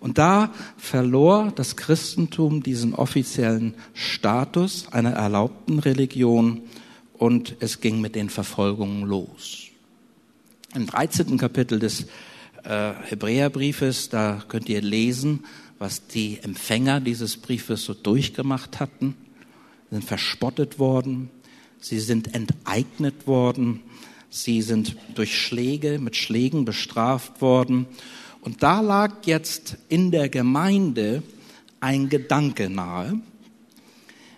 Und 0.00 0.18
da 0.18 0.52
verlor 0.76 1.52
das 1.54 1.76
Christentum 1.76 2.62
diesen 2.62 2.94
offiziellen 2.94 3.74
Status 3.94 4.88
einer 4.92 5.12
erlaubten 5.12 5.78
Religion 5.78 6.62
und 7.14 7.56
es 7.60 7.80
ging 7.80 8.00
mit 8.00 8.14
den 8.14 8.30
Verfolgungen 8.30 9.04
los. 9.04 9.68
Im 10.74 10.86
13. 10.86 11.38
Kapitel 11.38 11.78
des 11.78 12.06
äh, 12.64 12.92
Hebräerbriefes, 13.04 14.08
da 14.08 14.42
könnt 14.48 14.68
ihr 14.68 14.82
lesen, 14.82 15.44
was 15.78 16.06
die 16.08 16.38
Empfänger 16.42 17.00
dieses 17.00 17.36
Briefes 17.36 17.84
so 17.84 17.94
durchgemacht 17.94 18.80
hatten. 18.80 19.14
Sind 19.90 20.04
verspottet 20.04 20.78
worden, 20.78 21.30
Sie 21.80 22.00
sind 22.00 22.34
enteignet 22.34 23.26
worden. 23.26 23.80
Sie 24.30 24.62
sind 24.62 24.96
durch 25.14 25.36
Schläge, 25.36 25.98
mit 25.98 26.16
Schlägen 26.16 26.64
bestraft 26.64 27.40
worden. 27.40 27.86
Und 28.40 28.62
da 28.62 28.80
lag 28.80 29.26
jetzt 29.26 29.78
in 29.88 30.10
der 30.10 30.28
Gemeinde 30.28 31.22
ein 31.80 32.08
Gedanke 32.08 32.68
nahe. 32.68 33.20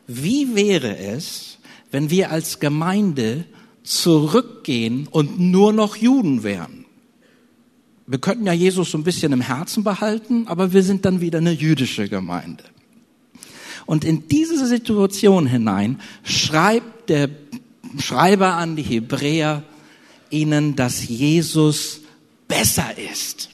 Wie 0.06 0.54
wäre 0.54 0.96
es, 0.96 1.58
wenn 1.90 2.10
wir 2.10 2.30
als 2.30 2.60
Gemeinde 2.60 3.44
zurückgehen 3.82 5.06
und 5.10 5.38
nur 5.38 5.72
noch 5.72 5.96
Juden 5.96 6.42
wären? 6.42 6.84
Wir 8.06 8.18
könnten 8.18 8.46
ja 8.46 8.52
Jesus 8.52 8.90
so 8.90 8.98
ein 8.98 9.04
bisschen 9.04 9.32
im 9.32 9.40
Herzen 9.40 9.84
behalten, 9.84 10.48
aber 10.48 10.72
wir 10.72 10.82
sind 10.82 11.04
dann 11.04 11.20
wieder 11.20 11.38
eine 11.38 11.52
jüdische 11.52 12.08
Gemeinde. 12.08 12.64
Und 13.86 14.04
in 14.04 14.28
diese 14.28 14.66
Situation 14.66 15.46
hinein 15.46 16.00
schreibt 16.22 17.10
der 17.10 17.30
Schreiber 17.98 18.54
an 18.54 18.76
die 18.76 18.82
Hebräer 18.82 19.62
ihnen, 20.30 20.76
dass 20.76 21.08
Jesus 21.08 22.00
besser 22.46 22.96
ist. 22.98 23.50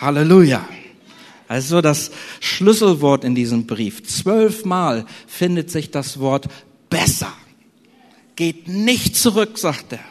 Halleluja. 0.00 0.66
Also 1.48 1.80
das 1.80 2.12
Schlüsselwort 2.38 3.24
in 3.24 3.34
diesem 3.34 3.66
Brief. 3.66 4.04
Zwölfmal 4.04 5.04
findet 5.26 5.70
sich 5.70 5.90
das 5.90 6.20
Wort 6.20 6.46
besser. 6.88 7.32
Geht 8.36 8.68
nicht 8.68 9.16
zurück, 9.16 9.58
sagt 9.58 9.92
er. 9.92 10.04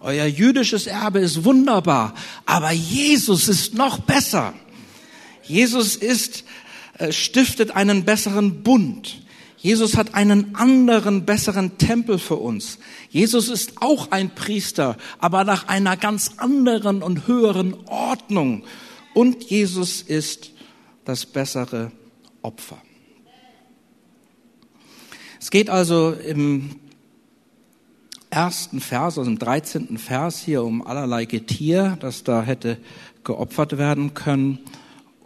Euer 0.00 0.26
jüdisches 0.26 0.86
Erbe 0.86 1.18
ist 1.18 1.44
wunderbar, 1.44 2.14
aber 2.46 2.70
Jesus 2.70 3.48
ist 3.48 3.74
noch 3.74 3.98
besser. 3.98 4.54
Jesus 5.42 5.96
ist, 5.96 6.44
stiftet 7.10 7.70
einen 7.72 8.04
besseren 8.04 8.62
Bund. 8.62 9.22
Jesus 9.58 9.96
hat 9.96 10.14
einen 10.14 10.54
anderen, 10.54 11.24
besseren 11.24 11.78
Tempel 11.78 12.18
für 12.18 12.36
uns. 12.36 12.78
Jesus 13.10 13.48
ist 13.48 13.82
auch 13.82 14.12
ein 14.12 14.34
Priester, 14.34 14.96
aber 15.18 15.44
nach 15.44 15.66
einer 15.66 15.96
ganz 15.96 16.32
anderen 16.36 17.02
und 17.02 17.26
höheren 17.26 17.74
Ordnung. 17.86 18.64
Und 19.14 19.44
Jesus 19.50 20.00
ist 20.02 20.52
das 21.04 21.26
bessere 21.26 21.90
Opfer. 22.42 22.78
Es 25.40 25.50
geht 25.50 25.70
also 25.70 26.12
im 26.12 26.76
ersten 28.30 28.80
Vers, 28.80 29.18
also 29.18 29.30
im 29.30 29.38
13. 29.38 29.98
Vers 29.98 30.40
hier 30.40 30.62
um 30.62 30.86
allerlei 30.86 31.24
Getier, 31.24 31.96
das 32.00 32.22
da 32.22 32.42
hätte 32.42 32.78
geopfert 33.24 33.78
werden 33.78 34.14
können. 34.14 34.58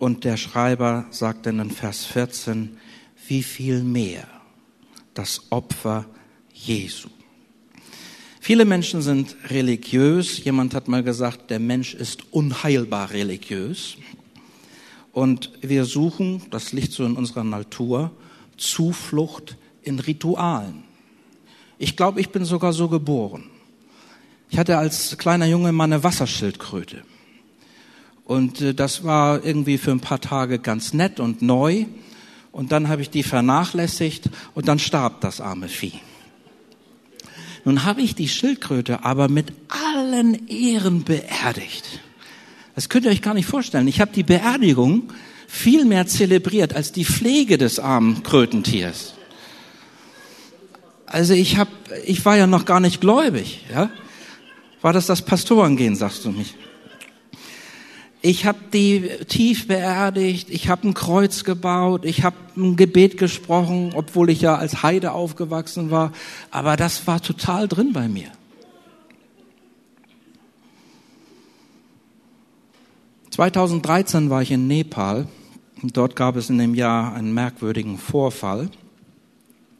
Und 0.02 0.24
der 0.24 0.36
Schreiber 0.36 1.06
sagt 1.10 1.46
dann 1.46 1.60
in 1.60 1.70
Vers 1.70 2.04
14, 2.06 2.76
wie 3.28 3.44
viel 3.44 3.84
mehr 3.84 4.26
das 5.14 5.42
Opfer 5.50 6.06
Jesu. 6.52 7.08
Viele 8.40 8.64
Menschen 8.64 9.00
sind 9.00 9.36
religiös. 9.50 10.42
Jemand 10.42 10.74
hat 10.74 10.88
mal 10.88 11.04
gesagt, 11.04 11.52
der 11.52 11.60
Mensch 11.60 11.94
ist 11.94 12.32
unheilbar 12.32 13.12
religiös. 13.12 13.96
Und 15.12 15.52
wir 15.60 15.84
suchen, 15.84 16.42
das 16.50 16.72
liegt 16.72 16.90
so 16.90 17.04
in 17.04 17.14
unserer 17.14 17.44
Natur, 17.44 18.10
Zuflucht 18.56 19.56
in 19.82 20.00
Ritualen. 20.00 20.82
Ich 21.78 21.96
glaube, 21.96 22.20
ich 22.20 22.30
bin 22.30 22.44
sogar 22.44 22.72
so 22.72 22.88
geboren. 22.88 23.44
Ich 24.50 24.58
hatte 24.58 24.78
als 24.78 25.16
kleiner 25.16 25.46
Junge 25.46 25.70
mal 25.70 25.84
eine 25.84 26.02
Wasserschildkröte. 26.02 27.04
Und 28.24 28.60
äh, 28.60 28.74
das 28.74 29.04
war 29.04 29.44
irgendwie 29.44 29.78
für 29.78 29.90
ein 29.90 30.00
paar 30.00 30.20
Tage 30.20 30.58
ganz 30.58 30.92
nett 30.92 31.20
und 31.20 31.42
neu 31.42 31.86
und 32.52 32.70
dann 32.70 32.88
habe 32.88 33.02
ich 33.02 33.10
die 33.10 33.22
vernachlässigt 33.22 34.28
und 34.54 34.68
dann 34.68 34.78
starb 34.78 35.20
das 35.22 35.40
arme 35.40 35.68
Vieh. 35.68 36.00
Nun 37.64 37.84
habe 37.84 38.02
ich 38.02 38.14
die 38.14 38.28
Schildkröte 38.28 39.04
aber 39.04 39.28
mit 39.28 39.52
allen 39.68 40.48
Ehren 40.48 41.04
beerdigt. 41.04 42.00
Das 42.74 42.88
könnt 42.88 43.04
ihr 43.04 43.10
euch 43.10 43.22
gar 43.22 43.34
nicht 43.34 43.46
vorstellen. 43.46 43.88
Ich 43.88 44.00
habe 44.00 44.12
die 44.12 44.22
Beerdigung 44.22 45.12
viel 45.46 45.84
mehr 45.84 46.06
zelebriert 46.06 46.74
als 46.74 46.92
die 46.92 47.04
Pflege 47.04 47.58
des 47.58 47.78
armen 47.78 48.22
Krötentiers. 48.22 49.14
Also 51.06 51.34
ich 51.34 51.58
hab, 51.58 51.68
ich 52.06 52.24
war 52.24 52.36
ja 52.36 52.46
noch 52.46 52.64
gar 52.64 52.80
nicht 52.80 53.00
gläubig, 53.00 53.64
ja. 53.72 53.90
War 54.80 54.92
das 54.92 55.06
das 55.06 55.22
Pastorengehen, 55.22 55.94
sagst 55.94 56.24
du 56.24 56.30
mich? 56.32 56.54
Ich 58.24 58.46
habe 58.46 58.58
die 58.72 59.10
tief 59.26 59.66
beerdigt, 59.66 60.48
ich 60.48 60.68
habe 60.68 60.86
ein 60.86 60.94
Kreuz 60.94 61.42
gebaut, 61.42 62.04
ich 62.04 62.22
habe 62.22 62.36
ein 62.56 62.76
Gebet 62.76 63.18
gesprochen, 63.18 63.90
obwohl 63.96 64.30
ich 64.30 64.40
ja 64.40 64.54
als 64.54 64.84
Heide 64.84 65.10
aufgewachsen 65.10 65.90
war. 65.90 66.12
Aber 66.52 66.76
das 66.76 67.04
war 67.08 67.20
total 67.20 67.66
drin 67.66 67.92
bei 67.92 68.06
mir. 68.06 68.30
2013 73.30 74.30
war 74.30 74.40
ich 74.40 74.52
in 74.52 74.68
Nepal. 74.68 75.26
Dort 75.82 76.14
gab 76.14 76.36
es 76.36 76.48
in 76.48 76.58
dem 76.58 76.76
Jahr 76.76 77.14
einen 77.14 77.34
merkwürdigen 77.34 77.98
Vorfall. 77.98 78.70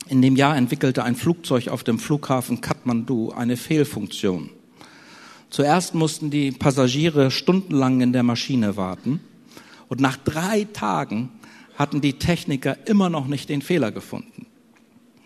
In 0.09 0.21
dem 0.21 0.35
Jahr 0.35 0.57
entwickelte 0.57 1.05
ein 1.05 1.15
Flugzeug 1.15 1.69
auf 1.69 1.85
dem 1.85 2.01
Flughafen 2.01 2.61
Kathmandu 2.61 3.31
eine 3.31 3.57
Fehlfunktion. 3.57 4.51
Zuerst 5.53 5.95
mussten 5.95 6.31
die 6.31 6.51
Passagiere 6.51 7.31
stundenlang 7.31 8.01
in 8.01 8.15
der 8.15 8.23
Maschine 8.23 8.79
warten 8.79 9.21
und 9.89 10.01
nach 10.01 10.17
drei 10.17 10.67
Tagen 10.73 11.29
hatten 11.77 12.01
die 12.01 12.15
Techniker 12.15 12.79
immer 12.87 13.11
noch 13.11 13.27
nicht 13.27 13.51
den 13.51 13.61
Fehler 13.61 13.93
gefunden. 13.93 14.47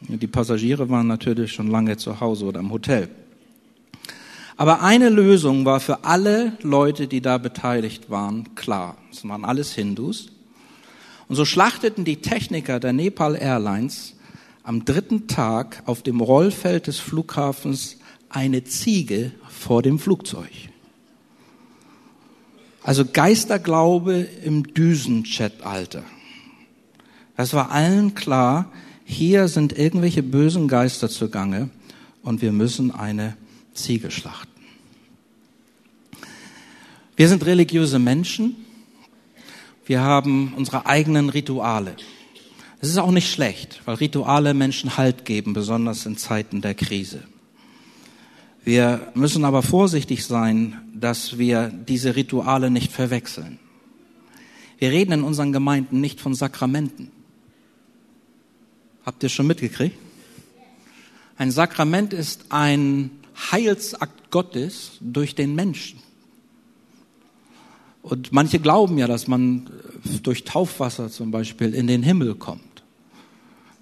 Die 0.00 0.26
Passagiere 0.26 0.90
waren 0.90 1.06
natürlich 1.06 1.52
schon 1.52 1.68
lange 1.68 1.96
zu 1.96 2.18
Hause 2.18 2.46
oder 2.46 2.58
im 2.58 2.72
Hotel. 2.72 3.08
Aber 4.56 4.82
eine 4.82 5.10
Lösung 5.10 5.64
war 5.64 5.78
für 5.78 6.02
alle 6.02 6.58
Leute, 6.60 7.06
die 7.06 7.20
da 7.20 7.38
beteiligt 7.38 8.10
waren, 8.10 8.52
klar. 8.56 8.96
Es 9.12 9.26
waren 9.28 9.44
alles 9.44 9.74
Hindus. 9.74 10.32
Und 11.28 11.36
so 11.36 11.44
schlachteten 11.44 12.04
die 12.04 12.16
Techniker 12.16 12.80
der 12.80 12.92
Nepal 12.92 13.36
Airlines 13.36 14.16
am 14.64 14.84
dritten 14.84 15.28
Tag 15.28 15.84
auf 15.86 16.02
dem 16.02 16.20
Rollfeld 16.20 16.88
des 16.88 16.98
Flughafens 16.98 17.98
eine 18.36 18.64
Ziege 18.64 19.32
vor 19.48 19.80
dem 19.80 19.98
Flugzeug. 19.98 20.50
Also 22.82 23.06
Geisterglaube 23.06 24.28
im 24.44 24.74
Düsenjet-Alter. 24.74 26.04
Das 27.34 27.54
war 27.54 27.70
allen 27.70 28.14
klar, 28.14 28.70
hier 29.06 29.48
sind 29.48 29.76
irgendwelche 29.76 30.22
bösen 30.22 30.68
Geister 30.68 31.08
zugange 31.08 31.70
und 32.22 32.42
wir 32.42 32.52
müssen 32.52 32.90
eine 32.90 33.38
Ziege 33.72 34.10
schlachten. 34.10 34.52
Wir 37.16 37.28
sind 37.28 37.46
religiöse 37.46 37.98
Menschen. 37.98 38.54
Wir 39.86 40.02
haben 40.02 40.52
unsere 40.54 40.84
eigenen 40.84 41.30
Rituale. 41.30 41.96
Es 42.80 42.90
ist 42.90 42.98
auch 42.98 43.12
nicht 43.12 43.32
schlecht, 43.32 43.80
weil 43.86 43.94
Rituale 43.94 44.52
Menschen 44.52 44.98
Halt 44.98 45.24
geben, 45.24 45.54
besonders 45.54 46.04
in 46.04 46.18
Zeiten 46.18 46.60
der 46.60 46.74
Krise. 46.74 47.22
Wir 48.66 49.12
müssen 49.14 49.44
aber 49.44 49.62
vorsichtig 49.62 50.24
sein, 50.26 50.80
dass 50.92 51.38
wir 51.38 51.68
diese 51.68 52.16
Rituale 52.16 52.68
nicht 52.68 52.90
verwechseln. 52.90 53.60
Wir 54.78 54.90
reden 54.90 55.12
in 55.12 55.22
unseren 55.22 55.52
Gemeinden 55.52 56.00
nicht 56.00 56.20
von 56.20 56.34
Sakramenten. 56.34 57.12
Habt 59.04 59.22
ihr 59.22 59.28
schon 59.28 59.46
mitgekriegt? 59.46 59.96
Ein 61.38 61.52
Sakrament 61.52 62.12
ist 62.12 62.46
ein 62.48 63.12
Heilsakt 63.52 64.32
Gottes 64.32 64.98
durch 65.00 65.36
den 65.36 65.54
Menschen. 65.54 66.00
Und 68.02 68.32
manche 68.32 68.58
glauben 68.58 68.98
ja, 68.98 69.06
dass 69.06 69.28
man 69.28 69.70
durch 70.24 70.42
Taufwasser 70.42 71.08
zum 71.08 71.30
Beispiel 71.30 71.72
in 71.72 71.86
den 71.86 72.02
Himmel 72.02 72.34
kommt. 72.34 72.82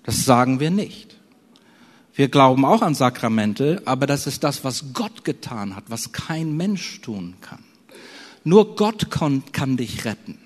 Das 0.02 0.26
sagen 0.26 0.60
wir 0.60 0.70
nicht. 0.70 1.16
Wir 2.14 2.28
glauben 2.28 2.64
auch 2.64 2.82
an 2.82 2.94
Sakramente, 2.94 3.82
aber 3.86 4.06
das 4.06 4.28
ist 4.28 4.44
das, 4.44 4.62
was 4.62 4.92
Gott 4.92 5.24
getan 5.24 5.74
hat, 5.74 5.84
was 5.88 6.12
kein 6.12 6.56
Mensch 6.56 7.00
tun 7.00 7.34
kann. 7.40 7.64
Nur 8.44 8.76
Gott 8.76 9.10
kann, 9.10 9.76
dich 9.76 10.04
retten. 10.04 10.38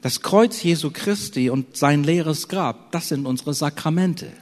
Das 0.00 0.22
Kreuz 0.22 0.62
Jesu 0.62 0.90
Christi 0.92 1.50
und 1.50 1.76
sein 1.76 2.04
leeres 2.04 2.48
Grab, 2.48 2.90
das 2.92 3.08
sind 3.08 3.26
unsere 3.26 3.52
Sakramente. 3.52 4.32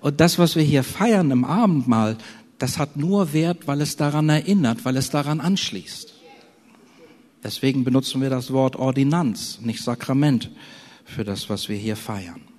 Und 0.00 0.20
das, 0.20 0.38
was 0.38 0.56
wir 0.56 0.62
hier 0.62 0.84
feiern 0.84 1.30
im 1.30 1.44
Abendmahl, 1.44 2.16
das 2.58 2.78
hat 2.78 2.96
nur 2.96 3.32
Wert, 3.32 3.66
weil 3.66 3.80
es 3.80 3.96
daran 3.96 4.28
erinnert, 4.28 4.84
weil 4.84 4.96
es 4.96 5.10
daran 5.10 5.40
anschließt. 5.40 6.14
Deswegen 7.42 7.84
benutzen 7.84 8.20
wir 8.20 8.30
das 8.30 8.52
Wort 8.52 8.76
Ordinanz, 8.76 9.58
nicht 9.62 9.82
Sakrament, 9.82 10.50
für 11.04 11.24
das, 11.24 11.50
was 11.50 11.68
wir 11.68 11.76
hier 11.76 11.96
feiern. 11.96 12.49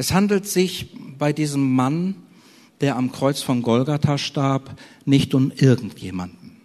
Es 0.00 0.14
handelt 0.14 0.48
sich 0.48 0.86
bei 1.18 1.34
diesem 1.34 1.74
Mann, 1.74 2.14
der 2.80 2.96
am 2.96 3.12
Kreuz 3.12 3.42
von 3.42 3.60
Golgatha 3.60 4.16
starb, 4.16 4.80
nicht 5.04 5.34
um 5.34 5.52
irgendjemanden. 5.54 6.56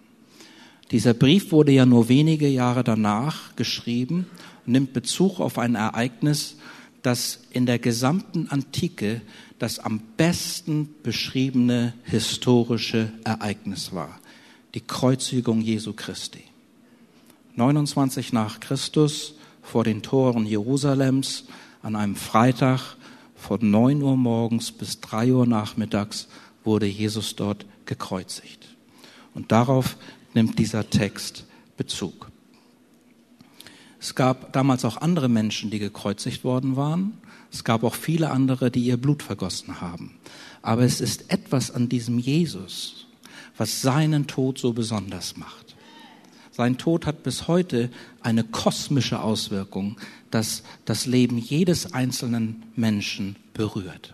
Dieser 0.92 1.14
Brief 1.14 1.52
wurde 1.52 1.74
ja 1.74 1.86
nur 1.86 2.08
wenige 2.08 2.48
Jahre 2.48 2.86
danach 2.86 3.54
geschrieben 3.58 4.28
und 4.66 4.72
nimmt 4.72 4.94
Bezug 4.94 5.42
auf 5.42 5.58
ein 5.58 5.76
Ereignis, 5.76 6.56
das 7.02 7.42
in 7.50 7.66
der 7.66 7.78
gesamten 7.78 8.48
Antike 8.48 9.20
das 9.60 9.80
am 9.80 10.00
besten 10.16 10.96
beschriebene 11.04 11.94
historische 12.06 13.12
Ereignis 13.26 13.92
war. 13.92 14.18
Die 14.76 14.80
Kreuzigung 14.80 15.60
Jesu 15.60 15.92
Christi. 15.92 16.46
29 17.58 18.32
nach 18.32 18.62
Christus 18.62 19.34
vor 19.62 19.84
den 19.84 20.04
Toren 20.04 20.46
Jerusalems 20.46 21.44
an 21.82 21.98
einem 21.98 22.16
Freitag 22.16 22.96
von 23.46 23.60
neun 23.70 24.02
Uhr 24.02 24.18
morgens 24.18 24.72
bis 24.72 25.02
drei 25.02 25.32
Uhr 25.32 25.46
nachmittags 25.46 26.28
wurde 26.64 26.88
Jesus 26.88 27.36
dort 27.36 27.66
gekreuzigt. 27.86 28.68
Und 29.36 29.52
darauf 29.52 29.98
nimmt 30.34 30.58
dieser 30.58 30.90
Text 30.90 31.46
Bezug. 31.78 32.32
Es 34.00 34.16
gab 34.16 34.54
damals 34.54 34.86
auch 34.86 34.98
andere 34.98 35.30
Menschen, 35.30 35.70
die 35.70 35.80
gekreuzigt 35.80 36.44
worden 36.44 36.76
waren. 36.76 37.18
Es 37.52 37.64
gab 37.64 37.84
auch 37.84 37.96
viele 37.96 38.32
andere, 38.32 38.72
die 38.72 38.84
ihr 38.84 38.98
Blut 38.98 39.22
vergossen 39.22 39.82
haben. 39.82 40.18
Aber 40.62 40.84
es 40.84 41.02
ist 41.02 41.32
etwas 41.32 41.70
an 41.70 41.90
diesem 41.90 42.18
Jesus, 42.18 43.08
was 43.58 43.82
seinen 43.82 44.28
Tod 44.28 44.58
so 44.58 44.74
besonders 44.74 45.38
macht. 45.38 45.65
Sein 46.56 46.78
Tod 46.78 47.06
hat 47.06 47.24
bis 47.24 47.50
heute 47.50 47.90
eine 48.22 48.46
kosmische 48.46 49.20
Auswirkung, 49.20 50.00
das 50.32 50.64
das 50.86 51.06
Leben 51.06 51.38
jedes 51.38 51.94
einzelnen 51.94 52.64
Menschen 52.78 53.36
berührt. 53.54 54.14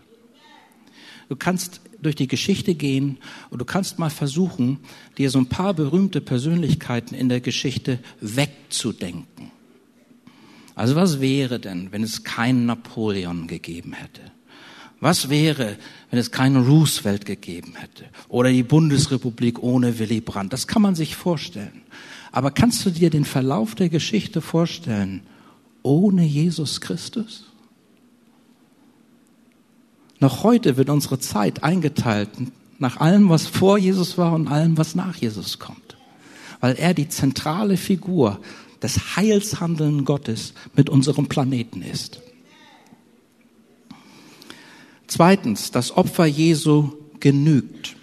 Du 1.30 1.36
kannst 1.36 1.82
durch 2.02 2.16
die 2.16 2.28
Geschichte 2.28 2.74
gehen 2.74 3.20
und 3.52 3.62
du 3.62 3.66
kannst 3.66 4.00
mal 4.00 4.10
versuchen, 4.10 4.80
dir 5.20 5.30
so 5.30 5.38
ein 5.38 5.50
paar 5.50 5.76
berühmte 5.76 6.20
Persönlichkeiten 6.20 7.14
in 7.14 7.30
der 7.30 7.42
Geschichte 7.42 8.00
wegzudenken. 8.22 9.52
Also 10.74 10.96
was 10.96 11.22
wäre 11.22 11.60
denn, 11.60 11.92
wenn 11.92 12.02
es 12.02 12.24
keinen 12.24 12.66
Napoleon 12.66 13.46
gegeben 13.46 13.94
hätte? 13.94 14.22
Was 15.00 15.30
wäre, 15.30 15.78
wenn 16.10 16.18
es 16.18 16.32
keinen 16.32 16.66
Roosevelt 16.66 17.28
gegeben 17.28 17.76
hätte? 17.76 18.06
Oder 18.30 18.52
die 18.52 18.64
Bundesrepublik 18.64 19.62
ohne 19.62 20.00
Willy 20.00 20.22
Brandt? 20.22 20.54
Das 20.54 20.66
kann 20.66 20.82
man 20.82 20.96
sich 20.96 21.16
vorstellen. 21.16 21.84
Aber 22.32 22.52
kannst 22.52 22.86
du 22.86 22.92
dir 22.92 23.10
den 23.10 23.26
Verlauf 23.26 23.76
der 23.76 23.90
Geschichte 23.90 24.42
vorstellen 24.42 25.22
ohne 25.84 26.24
Jesus 26.24 26.80
Christus? 26.82 27.46
Noch 30.20 30.44
heute 30.44 30.78
wird 30.78 30.90
unsere 30.90 31.20
Zeit 31.20 31.64
eingeteilt 31.64 32.30
nach 32.78 32.98
allem, 32.98 33.30
was 33.30 33.48
vor 33.48 33.78
Jesus 33.78 34.18
war 34.18 34.34
und 34.34 34.48
allem, 34.48 34.78
was 34.78 34.96
nach 34.96 35.16
Jesus 35.16 35.60
kommt. 35.60 35.98
Weil 36.60 36.76
er 36.76 36.94
die 36.94 37.10
zentrale 37.10 37.76
Figur 37.76 38.40
des 38.82 39.16
Heilshandeln 39.16 40.06
Gottes 40.06 40.54
mit 40.76 40.90
unserem 40.90 41.28
Planeten 41.28 41.82
ist. 41.82 42.22
Zweitens, 45.08 45.72
das 45.72 45.98
Opfer 45.98 46.26
Jesu 46.26 46.94
genügt. 47.20 47.96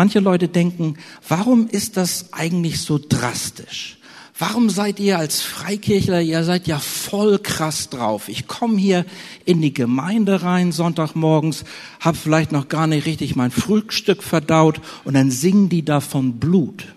Manche 0.00 0.20
Leute 0.20 0.48
denken, 0.48 0.94
warum 1.28 1.68
ist 1.68 1.98
das 1.98 2.32
eigentlich 2.32 2.80
so 2.80 2.98
drastisch? 2.98 3.98
Warum 4.38 4.70
seid 4.70 4.98
ihr 4.98 5.18
als 5.18 5.42
Freikirchler, 5.42 6.22
ihr 6.22 6.42
seid 6.42 6.66
ja 6.66 6.78
voll 6.78 7.38
krass 7.38 7.90
drauf. 7.90 8.30
Ich 8.30 8.46
komme 8.46 8.78
hier 8.78 9.04
in 9.44 9.60
die 9.60 9.74
Gemeinde 9.74 10.42
rein 10.42 10.72
Sonntagmorgens, 10.72 11.64
hab 12.00 12.16
vielleicht 12.16 12.50
noch 12.50 12.68
gar 12.68 12.86
nicht 12.86 13.04
richtig 13.04 13.36
mein 13.36 13.50
Frühstück 13.50 14.22
verdaut 14.22 14.80
und 15.04 15.12
dann 15.12 15.30
singen 15.30 15.68
die 15.68 15.84
da 15.84 16.00
von 16.00 16.38
Blut. 16.38 16.94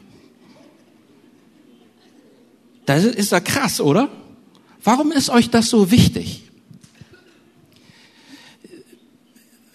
Das 2.86 3.04
ist 3.04 3.34
ja 3.34 3.42
krass, 3.42 3.82
oder? 3.82 4.08
Warum 4.82 5.12
ist 5.12 5.30
euch 5.30 5.50
das 5.50 5.70
so 5.70 5.92
wichtig? 5.92 6.50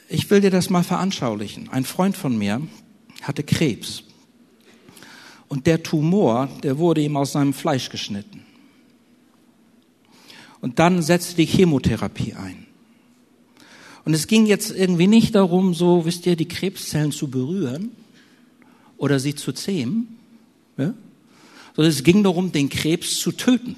Ich 0.09 0.31
will 0.31 0.41
dir 0.41 0.51
das 0.51 0.71
mal 0.71 0.83
veranschaulichen. 0.83 1.69
Ein 1.69 1.85
Freund 1.85 2.17
von 2.17 2.38
mir, 2.38 2.62
hatte 3.22 3.42
Krebs. 3.42 4.02
Und 5.48 5.66
der 5.66 5.83
Tumor, 5.83 6.48
der 6.62 6.78
wurde 6.78 7.00
ihm 7.00 7.16
aus 7.16 7.33
seinem 7.33 7.52
Fleisch 7.52 7.88
geschnitten. 7.88 8.44
Und 10.61 10.78
dann 10.78 11.02
setzte 11.02 11.37
die 11.37 11.46
Chemotherapie 11.46 12.35
ein. 12.35 12.66
Und 14.04 14.14
es 14.14 14.26
ging 14.26 14.46
jetzt 14.46 14.70
irgendwie 14.70 15.07
nicht 15.07 15.35
darum, 15.35 15.74
so, 15.74 16.04
wisst 16.04 16.26
ihr, 16.26 16.37
die 16.37 16.48
Krebszellen 16.48 17.12
zu 17.12 17.28
berühren 17.28 17.90
oder 18.96 19.20
sie 19.20 19.35
zu 19.35 19.52
zähmen, 19.52 20.18
ja? 20.76 20.94
sondern 21.76 21.92
es 21.92 22.02
ging 22.02 22.22
darum, 22.22 22.50
den 22.50 22.68
Krebs 22.68 23.18
zu 23.18 23.33
töten. 23.33 23.76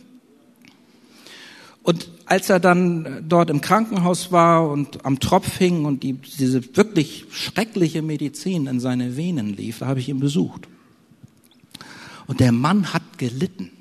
Und 1.83 2.09
als 2.31 2.49
er 2.49 2.61
dann 2.61 3.25
dort 3.29 3.51
im 3.51 3.61
Krankenhaus 3.61 4.31
war 4.31 4.71
und 4.71 5.05
am 5.05 5.19
Tropf 5.19 5.59
hing 5.59 5.85
und 5.85 6.05
die, 6.05 6.13
diese 6.13 6.77
wirklich 6.77 7.25
schreckliche 7.33 8.03
Medizin 8.03 8.69
in 8.69 8.79
seine 8.79 9.17
Venen 9.17 9.57
lief, 9.57 9.81
da 9.81 9.89
habe 9.89 9.99
ich 9.99 10.09
ihn 10.09 10.21
besucht. 10.21 10.69
Und 12.29 12.39
der 12.39 12.53
Mann 12.53 12.95
hat 12.95 13.19
gelitten. 13.19 13.73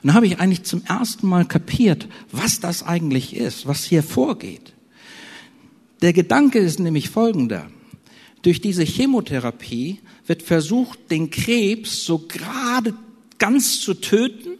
Und 0.00 0.10
da 0.10 0.14
habe 0.14 0.28
ich 0.28 0.38
eigentlich 0.38 0.62
zum 0.62 0.84
ersten 0.84 1.26
Mal 1.26 1.44
kapiert, 1.44 2.06
was 2.30 2.60
das 2.60 2.84
eigentlich 2.84 3.34
ist, 3.34 3.66
was 3.66 3.82
hier 3.82 4.04
vorgeht. 4.04 4.72
Der 6.02 6.12
Gedanke 6.12 6.60
ist 6.60 6.78
nämlich 6.78 7.10
folgender. 7.10 7.66
Durch 8.42 8.60
diese 8.60 8.84
Chemotherapie 8.84 9.98
wird 10.28 10.44
versucht, 10.44 11.10
den 11.10 11.30
Krebs 11.30 12.04
so 12.04 12.18
gerade 12.28 12.94
ganz 13.38 13.80
zu 13.80 13.94
töten 13.94 14.50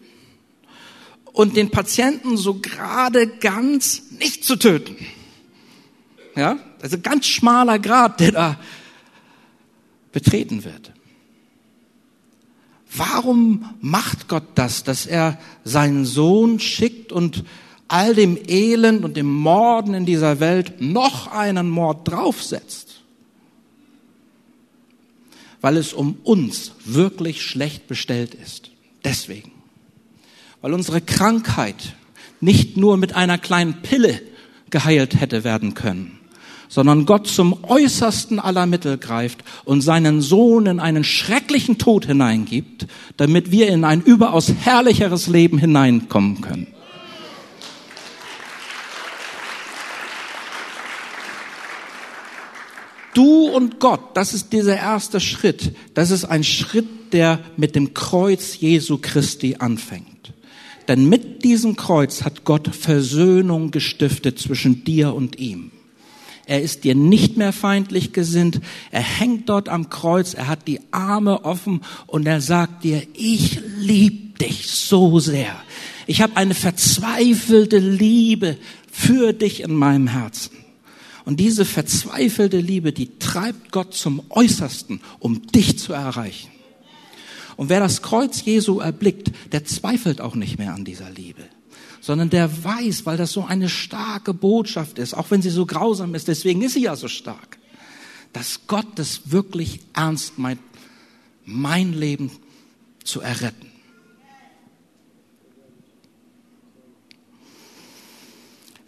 und 1.36 1.54
den 1.54 1.70
Patienten 1.70 2.38
so 2.38 2.54
gerade 2.54 3.26
ganz 3.26 4.04
nicht 4.18 4.42
zu 4.42 4.56
töten. 4.56 4.96
Ja, 6.34 6.58
also 6.80 6.98
ganz 6.98 7.26
schmaler 7.26 7.78
Grad, 7.78 8.20
der 8.20 8.32
da 8.32 8.60
betreten 10.12 10.64
wird. 10.64 10.92
Warum 12.90 13.74
macht 13.82 14.28
Gott 14.28 14.44
das, 14.54 14.82
dass 14.82 15.04
er 15.04 15.38
seinen 15.62 16.06
Sohn 16.06 16.58
schickt 16.58 17.12
und 17.12 17.44
all 17.86 18.14
dem 18.14 18.38
Elend 18.48 19.04
und 19.04 19.14
dem 19.18 19.30
Morden 19.30 19.92
in 19.92 20.06
dieser 20.06 20.40
Welt 20.40 20.80
noch 20.80 21.26
einen 21.26 21.68
Mord 21.68 22.08
draufsetzt? 22.08 23.02
Weil 25.60 25.76
es 25.76 25.92
um 25.92 26.16
uns 26.22 26.72
wirklich 26.86 27.42
schlecht 27.42 27.88
bestellt 27.88 28.34
ist. 28.34 28.70
Deswegen. 29.04 29.55
Weil 30.66 30.74
unsere 30.74 31.00
Krankheit 31.00 31.94
nicht 32.40 32.76
nur 32.76 32.96
mit 32.96 33.14
einer 33.14 33.38
kleinen 33.38 33.82
Pille 33.82 34.20
geheilt 34.68 35.20
hätte 35.20 35.44
werden 35.44 35.74
können, 35.74 36.18
sondern 36.68 37.06
Gott 37.06 37.28
zum 37.28 37.62
äußersten 37.62 38.40
aller 38.40 38.66
Mittel 38.66 38.98
greift 38.98 39.44
und 39.64 39.80
seinen 39.82 40.20
Sohn 40.20 40.66
in 40.66 40.80
einen 40.80 41.04
schrecklichen 41.04 41.78
Tod 41.78 42.06
hineingibt, 42.06 42.88
damit 43.16 43.52
wir 43.52 43.68
in 43.68 43.84
ein 43.84 44.02
überaus 44.02 44.52
herrlicheres 44.60 45.28
Leben 45.28 45.58
hineinkommen 45.58 46.40
können. 46.40 46.66
Du 53.14 53.50
und 53.50 53.78
Gott, 53.78 54.16
das 54.16 54.34
ist 54.34 54.52
dieser 54.52 54.76
erste 54.76 55.20
Schritt. 55.20 55.76
Das 55.94 56.10
ist 56.10 56.24
ein 56.24 56.42
Schritt, 56.42 57.12
der 57.12 57.38
mit 57.56 57.76
dem 57.76 57.94
Kreuz 57.94 58.58
Jesu 58.58 58.98
Christi 59.00 59.58
anfängt. 59.60 60.15
Denn 60.88 61.08
mit 61.08 61.44
diesem 61.44 61.76
Kreuz 61.76 62.22
hat 62.22 62.44
Gott 62.44 62.68
Versöhnung 62.74 63.70
gestiftet 63.70 64.38
zwischen 64.38 64.84
dir 64.84 65.14
und 65.14 65.38
ihm. 65.38 65.72
Er 66.46 66.62
ist 66.62 66.84
dir 66.84 66.94
nicht 66.94 67.36
mehr 67.36 67.52
feindlich 67.52 68.12
gesinnt. 68.12 68.60
Er 68.92 69.02
hängt 69.02 69.48
dort 69.48 69.68
am 69.68 69.90
Kreuz. 69.90 70.32
Er 70.34 70.46
hat 70.46 70.68
die 70.68 70.80
Arme 70.92 71.44
offen 71.44 71.80
und 72.06 72.26
er 72.26 72.40
sagt 72.40 72.84
dir, 72.84 73.02
ich 73.14 73.60
lieb 73.78 74.38
dich 74.38 74.68
so 74.68 75.18
sehr. 75.18 75.56
Ich 76.06 76.22
habe 76.22 76.36
eine 76.36 76.54
verzweifelte 76.54 77.78
Liebe 77.78 78.56
für 78.92 79.32
dich 79.32 79.62
in 79.62 79.74
meinem 79.74 80.06
Herzen. 80.06 80.56
Und 81.24 81.40
diese 81.40 81.64
verzweifelte 81.64 82.60
Liebe, 82.60 82.92
die 82.92 83.18
treibt 83.18 83.72
Gott 83.72 83.94
zum 83.94 84.22
Äußersten, 84.30 85.00
um 85.18 85.48
dich 85.48 85.76
zu 85.80 85.92
erreichen. 85.92 86.50
Und 87.56 87.68
wer 87.68 87.80
das 87.80 88.02
Kreuz 88.02 88.44
Jesu 88.44 88.80
erblickt, 88.80 89.32
der 89.52 89.64
zweifelt 89.64 90.20
auch 90.20 90.34
nicht 90.34 90.58
mehr 90.58 90.74
an 90.74 90.84
dieser 90.84 91.10
Liebe, 91.10 91.42
sondern 92.00 92.30
der 92.30 92.64
weiß, 92.64 93.06
weil 93.06 93.16
das 93.16 93.32
so 93.32 93.44
eine 93.44 93.68
starke 93.68 94.34
Botschaft 94.34 94.98
ist, 94.98 95.14
auch 95.14 95.30
wenn 95.30 95.42
sie 95.42 95.50
so 95.50 95.64
grausam 95.64 96.14
ist, 96.14 96.28
deswegen 96.28 96.62
ist 96.62 96.74
sie 96.74 96.82
ja 96.82 96.96
so 96.96 97.08
stark, 97.08 97.58
dass 98.32 98.66
Gott 98.66 98.98
es 98.98 99.30
wirklich 99.30 99.80
ernst 99.94 100.38
meint, 100.38 100.60
mein 101.44 101.92
Leben 101.94 102.30
zu 103.04 103.20
erretten. 103.20 103.70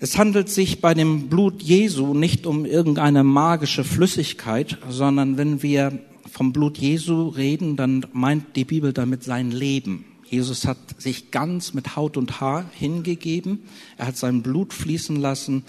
Es 0.01 0.17
handelt 0.17 0.49
sich 0.49 0.81
bei 0.81 0.95
dem 0.95 1.29
Blut 1.29 1.61
Jesu 1.61 2.15
nicht 2.15 2.47
um 2.47 2.65
irgendeine 2.65 3.25
magische 3.25 3.83
Flüssigkeit, 3.83 4.79
sondern 4.89 5.37
wenn 5.37 5.63
wir 5.63 5.99
vom 6.31 6.53
Blut 6.53 6.79
Jesu 6.79 7.29
reden, 7.29 7.77
dann 7.77 8.07
meint 8.13 8.57
die 8.57 8.65
Bibel 8.65 8.93
damit 8.93 9.23
sein 9.23 9.51
Leben. 9.51 10.05
Jesus 10.25 10.67
hat 10.67 10.79
sich 10.99 11.31
ganz 11.31 11.75
mit 11.75 11.97
Haut 11.97 12.17
und 12.17 12.41
Haar 12.41 12.71
hingegeben. 12.75 13.61
Er 13.97 14.07
hat 14.07 14.17
sein 14.17 14.43
Blut 14.43 14.73
fließen 14.73 15.17
lassen. 15.17 15.65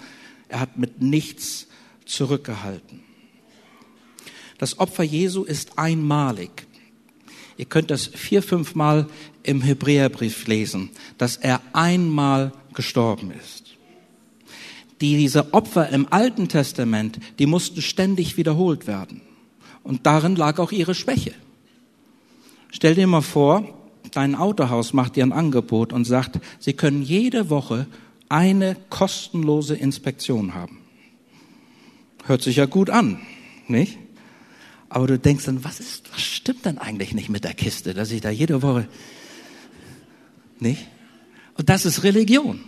Er 0.48 0.60
hat 0.60 0.76
mit 0.76 1.00
nichts 1.00 1.66
zurückgehalten. 2.04 3.00
Das 4.58 4.78
Opfer 4.78 5.04
Jesu 5.04 5.44
ist 5.44 5.78
einmalig. 5.78 6.66
Ihr 7.56 7.64
könnt 7.64 7.90
das 7.90 8.06
vier, 8.06 8.42
fünf 8.42 8.74
Mal 8.74 9.06
im 9.42 9.62
Hebräerbrief 9.62 10.46
lesen, 10.46 10.90
dass 11.16 11.36
er 11.36 11.62
einmal 11.72 12.52
gestorben 12.74 13.30
ist 13.30 13.70
diese 15.00 15.54
Opfer 15.54 15.88
im 15.88 16.06
Alten 16.10 16.48
Testament, 16.48 17.18
die 17.38 17.46
mussten 17.46 17.80
ständig 17.80 18.36
wiederholt 18.36 18.86
werden. 18.86 19.22
Und 19.82 20.06
darin 20.06 20.36
lag 20.36 20.58
auch 20.58 20.72
ihre 20.72 20.94
Schwäche. 20.94 21.32
Stell 22.70 22.94
dir 22.94 23.06
mal 23.06 23.22
vor, 23.22 23.64
dein 24.12 24.34
Autohaus 24.34 24.92
macht 24.92 25.16
dir 25.16 25.24
ein 25.24 25.32
Angebot 25.32 25.92
und 25.92 26.04
sagt, 26.04 26.40
sie 26.58 26.72
können 26.72 27.02
jede 27.02 27.50
Woche 27.50 27.86
eine 28.28 28.76
kostenlose 28.90 29.74
Inspektion 29.74 30.54
haben. 30.54 30.78
Hört 32.26 32.42
sich 32.42 32.56
ja 32.56 32.66
gut 32.66 32.90
an, 32.90 33.20
nicht? 33.66 33.98
Aber 34.88 35.06
du 35.06 35.18
denkst 35.18 35.44
dann, 35.46 35.64
was 35.64 35.80
ist, 35.80 36.12
was 36.12 36.20
stimmt 36.20 36.64
denn 36.64 36.78
eigentlich 36.78 37.14
nicht 37.14 37.28
mit 37.28 37.44
der 37.44 37.54
Kiste, 37.54 37.94
dass 37.94 38.10
ich 38.10 38.20
da 38.20 38.30
jede 38.30 38.62
Woche, 38.62 38.88
nicht? 40.58 40.86
Und 41.56 41.68
das 41.68 41.84
ist 41.84 42.02
Religion. 42.02 42.60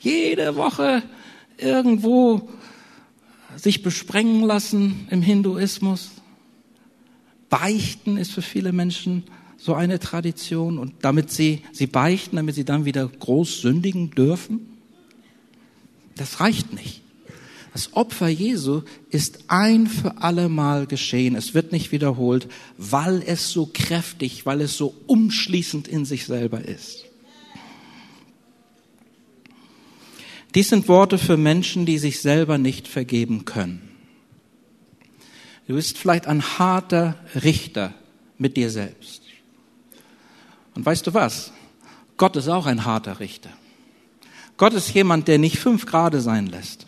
Jede 0.00 0.56
Woche 0.56 1.02
irgendwo 1.58 2.48
sich 3.56 3.82
besprengen 3.82 4.42
lassen 4.42 5.08
im 5.10 5.22
Hinduismus. 5.22 6.10
Beichten 7.48 8.16
ist 8.16 8.32
für 8.32 8.42
viele 8.42 8.72
Menschen 8.72 9.24
so 9.56 9.74
eine 9.74 9.98
Tradition 9.98 10.78
und 10.78 10.94
damit 11.02 11.30
sie, 11.30 11.62
sie 11.72 11.86
beichten, 11.86 12.36
damit 12.36 12.54
sie 12.54 12.64
dann 12.64 12.84
wieder 12.84 13.08
groß 13.08 13.60
sündigen 13.60 14.10
dürfen. 14.10 14.60
Das 16.16 16.40
reicht 16.40 16.72
nicht. 16.72 17.02
Das 17.72 17.92
Opfer 17.92 18.28
Jesu 18.28 18.82
ist 19.10 19.44
ein 19.48 19.86
für 19.86 20.22
alle 20.22 20.48
Mal 20.48 20.86
geschehen. 20.86 21.36
Es 21.36 21.52
wird 21.52 21.72
nicht 21.72 21.92
wiederholt, 21.92 22.48
weil 22.78 23.22
es 23.26 23.50
so 23.50 23.70
kräftig, 23.72 24.46
weil 24.46 24.62
es 24.62 24.78
so 24.78 24.94
umschließend 25.06 25.86
in 25.86 26.06
sich 26.06 26.24
selber 26.24 26.64
ist. 26.64 27.04
Dies 30.54 30.70
sind 30.70 30.88
Worte 30.88 31.18
für 31.18 31.36
Menschen, 31.36 31.84
die 31.84 31.98
sich 31.98 32.22
selber 32.22 32.56
nicht 32.56 32.88
vergeben 32.88 33.44
können. 33.44 33.85
Du 35.66 35.74
bist 35.74 35.98
vielleicht 35.98 36.26
ein 36.26 36.42
harter 36.58 37.16
Richter 37.34 37.92
mit 38.38 38.56
dir 38.56 38.70
selbst. 38.70 39.22
Und 40.74 40.86
weißt 40.86 41.06
du 41.06 41.14
was? 41.14 41.52
Gott 42.16 42.36
ist 42.36 42.48
auch 42.48 42.66
ein 42.66 42.84
harter 42.84 43.18
Richter. 43.18 43.50
Gott 44.56 44.72
ist 44.72 44.94
jemand, 44.94 45.28
der 45.28 45.38
nicht 45.38 45.58
fünf 45.58 45.86
Grade 45.86 46.20
sein 46.20 46.46
lässt. 46.46 46.86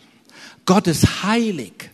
Gott 0.65 0.87
ist 0.87 1.23
heilig. 1.23 1.91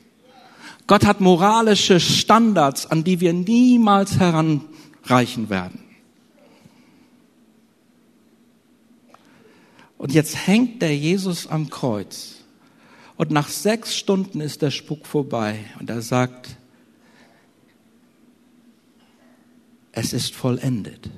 Gott 0.88 1.06
hat 1.06 1.21
moralische 1.21 2.00
Standards, 2.00 2.86
an 2.86 3.04
die 3.04 3.19
wir 3.19 3.34
niemals 3.34 4.19
heranreichen 4.19 5.50
werden. 5.50 5.84
Und 9.98 10.13
jetzt 10.13 10.48
hängt 10.48 10.82
der 10.82 10.95
Jesus 10.95 11.48
am 11.48 11.69
Kreuz. 11.69 12.36
Und 13.17 13.32
nach 13.32 13.48
sechs 13.48 13.95
Stunden 13.95 14.41
ist 14.41 14.62
der 14.62 14.71
Spuk 14.71 15.08
vorbei. 15.08 15.60
Und 15.80 15.89
er 15.89 16.02
sagt, 16.02 16.58
es 19.96 20.14
ist 20.14 20.36
vollendet. 20.36 21.10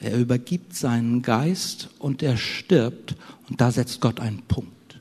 Er 0.00 0.16
übergibt 0.16 0.74
seinen 0.74 1.20
Geist 1.22 1.90
und 1.98 2.22
er 2.22 2.36
stirbt. 2.38 3.14
Und 3.48 3.60
da 3.60 3.70
setzt 3.70 4.00
Gott 4.00 4.18
einen 4.18 4.42
Punkt. 4.42 5.00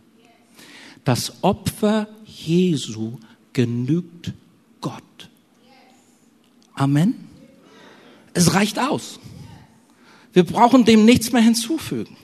Das 1.05 1.41
Opfer 1.41 2.07
Jesu 2.25 3.17
genügt 3.53 4.33
Gott. 4.81 5.03
Amen. 6.73 7.15
Es 8.33 8.53
reicht 8.53 8.77
aus. 8.77 9.19
Wir 10.33 10.43
brauchen 10.43 10.85
dem 10.85 11.05
nichts 11.05 11.31
mehr 11.31 11.41
hinzufügen. 11.41 12.17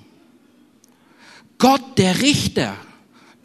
Gott, 1.58 1.98
der 1.98 2.22
Richter, 2.22 2.76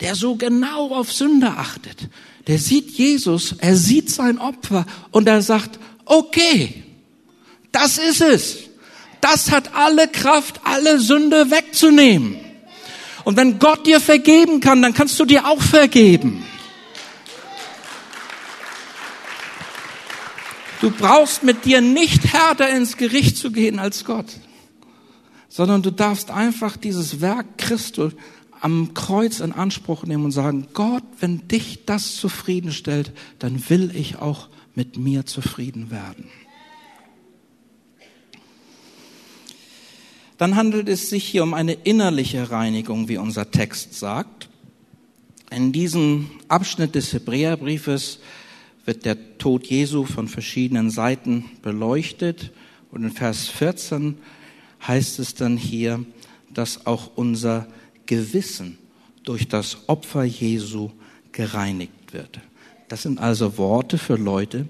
der 0.00 0.16
so 0.16 0.34
genau 0.34 0.94
auf 0.94 1.12
Sünde 1.12 1.48
achtet, 1.48 2.08
der 2.48 2.58
sieht 2.58 2.90
Jesus, 2.90 3.54
er 3.58 3.76
sieht 3.76 4.10
sein 4.10 4.38
Opfer 4.38 4.84
und 5.12 5.28
er 5.28 5.40
sagt, 5.40 5.78
okay, 6.10 6.82
das 7.72 7.98
ist 7.98 8.20
es. 8.20 8.56
Das 9.20 9.50
hat 9.50 9.74
alle 9.74 10.08
Kraft, 10.08 10.60
alle 10.64 10.98
Sünde 10.98 11.50
wegzunehmen. 11.50 12.36
Und 13.24 13.36
wenn 13.36 13.58
Gott 13.58 13.86
dir 13.86 14.00
vergeben 14.00 14.60
kann, 14.60 14.82
dann 14.82 14.94
kannst 14.94 15.20
du 15.20 15.24
dir 15.24 15.46
auch 15.46 15.60
vergeben. 15.60 16.44
Du 20.80 20.90
brauchst 20.90 21.42
mit 21.42 21.66
dir 21.66 21.82
nicht 21.82 22.32
härter 22.32 22.70
ins 22.70 22.96
Gericht 22.96 23.36
zu 23.36 23.52
gehen 23.52 23.78
als 23.78 24.06
Gott, 24.06 24.26
sondern 25.50 25.82
du 25.82 25.90
darfst 25.90 26.30
einfach 26.30 26.78
dieses 26.78 27.20
Werk 27.20 27.58
Christus 27.58 28.14
am 28.62 28.94
Kreuz 28.94 29.40
in 29.40 29.52
Anspruch 29.52 30.04
nehmen 30.04 30.24
und 30.24 30.32
sagen, 30.32 30.68
Gott, 30.72 31.04
wenn 31.20 31.46
dich 31.48 31.84
das 31.84 32.16
zufriedenstellt, 32.16 33.12
dann 33.38 33.62
will 33.68 33.94
ich 33.94 34.16
auch 34.16 34.48
mit 34.74 34.96
mir 34.96 35.26
zufrieden 35.26 35.90
werden. 35.90 36.28
Dann 40.38 40.56
handelt 40.56 40.88
es 40.88 41.10
sich 41.10 41.24
hier 41.26 41.42
um 41.42 41.52
eine 41.52 41.74
innerliche 41.74 42.50
Reinigung, 42.50 43.08
wie 43.08 43.18
unser 43.18 43.50
Text 43.50 43.92
sagt. 43.94 44.48
In 45.50 45.70
diesem 45.72 46.30
Abschnitt 46.48 46.94
des 46.94 47.12
Hebräerbriefes 47.12 48.20
wird 48.86 49.04
der 49.04 49.36
Tod 49.36 49.66
Jesu 49.66 50.04
von 50.06 50.28
verschiedenen 50.28 50.90
Seiten 50.90 51.44
beleuchtet. 51.60 52.52
Und 52.90 53.04
in 53.04 53.10
Vers 53.10 53.48
14 53.48 54.16
heißt 54.86 55.18
es 55.18 55.34
dann 55.34 55.58
hier, 55.58 56.04
dass 56.54 56.86
auch 56.86 57.10
unser 57.16 57.66
Gewissen 58.06 58.78
durch 59.24 59.46
das 59.46 59.88
Opfer 59.88 60.24
Jesu 60.24 60.90
gereinigt 61.32 62.12
wird. 62.12 62.40
Das 62.90 63.02
sind 63.02 63.20
also 63.20 63.56
Worte 63.56 63.98
für 63.98 64.16
Leute, 64.16 64.66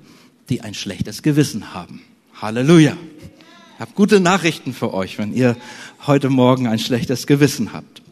die 0.51 0.61
ein 0.61 0.75
schlechtes 0.75 1.23
Gewissen 1.23 1.73
haben. 1.73 2.03
Halleluja. 2.35 2.95
Ich 3.75 3.81
habe 3.81 3.93
gute 3.95 4.21
Nachrichten 4.21 4.75
für 4.75 4.93
euch, 4.93 5.17
wenn 5.17 5.33
ihr 5.33 5.57
heute 6.07 6.29
Morgen 6.29 6.67
ein 6.67 6.79
schlechtes 6.79 7.27
Gewissen 7.27 7.73
habt. 7.73 8.03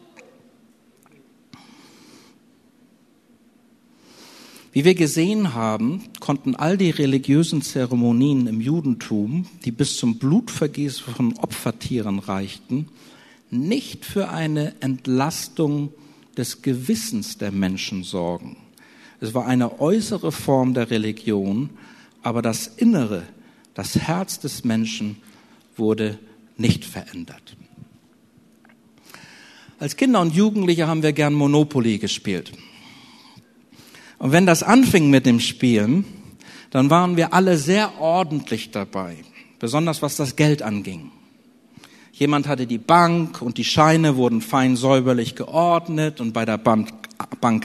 Wie 4.71 4.83
wir 4.83 4.95
gesehen 4.95 5.53
haben, 5.53 6.01
konnten 6.19 6.55
all 6.55 6.75
die 6.75 6.89
religiösen 6.89 7.61
Zeremonien 7.61 8.47
im 8.47 8.61
Judentum, 8.61 9.45
die 9.63 9.71
bis 9.71 9.97
zum 9.97 10.17
Blutvergießen 10.17 11.13
von 11.13 11.37
Opfertieren 11.37 12.17
reichten, 12.17 12.87
nicht 13.51 14.05
für 14.05 14.29
eine 14.29 14.73
Entlastung 14.79 15.93
des 16.35 16.63
Gewissens 16.63 17.37
der 17.37 17.51
Menschen 17.51 18.03
sorgen. 18.03 18.57
Es 19.21 19.33
war 19.33 19.45
eine 19.45 19.79
äußere 19.79 20.31
Form 20.31 20.73
der 20.73 20.89
Religion, 20.91 21.69
aber 22.21 22.41
das 22.41 22.67
Innere, 22.67 23.23
das 23.73 23.95
Herz 23.95 24.39
des 24.39 24.63
Menschen 24.63 25.17
wurde 25.75 26.17
nicht 26.57 26.85
verändert. 26.85 27.55
Als 29.79 29.95
Kinder 29.95 30.19
und 30.21 30.35
Jugendliche 30.35 30.87
haben 30.87 31.03
wir 31.03 31.13
gern 31.13 31.33
Monopoly 31.33 31.97
gespielt. 31.99 32.51
Und 34.17 34.33
wenn 34.33 34.45
das 34.45 34.63
anfing 34.63 35.09
mit 35.09 35.25
dem 35.25 35.39
Spielen, 35.39 36.03
dann 36.71 36.89
waren 36.89 37.15
wir 37.15 37.33
alle 37.33 37.57
sehr 37.57 37.99
ordentlich 37.99 38.71
dabei, 38.71 39.17
besonders 39.57 40.01
was 40.01 40.17
das 40.17 40.35
Geld 40.35 40.61
anging. 40.61 41.11
Jemand 42.11 42.47
hatte 42.49 42.67
die 42.67 42.77
Bank 42.77 43.41
und 43.41 43.57
die 43.57 43.63
Scheine 43.63 44.17
wurden 44.17 44.41
fein 44.41 44.75
säuberlich 44.75 45.35
geordnet 45.35 46.19
und 46.19 46.33
bei 46.33 46.43
der 46.43 46.57
Bank, 46.57 46.91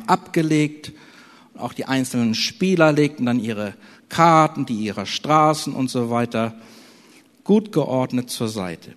abgelegt. 0.06 0.92
Auch 1.56 1.72
die 1.72 1.84
einzelnen 1.84 2.34
Spieler 2.34 2.92
legten 2.92 3.26
dann 3.26 3.38
ihre 3.38 3.74
Karten, 4.08 4.66
die 4.66 4.74
ihrer 4.74 5.06
Straßen 5.06 5.72
und 5.72 5.90
so 5.90 6.10
weiter 6.10 6.54
gut 7.44 7.72
geordnet 7.72 8.30
zur 8.30 8.48
Seite. 8.48 8.94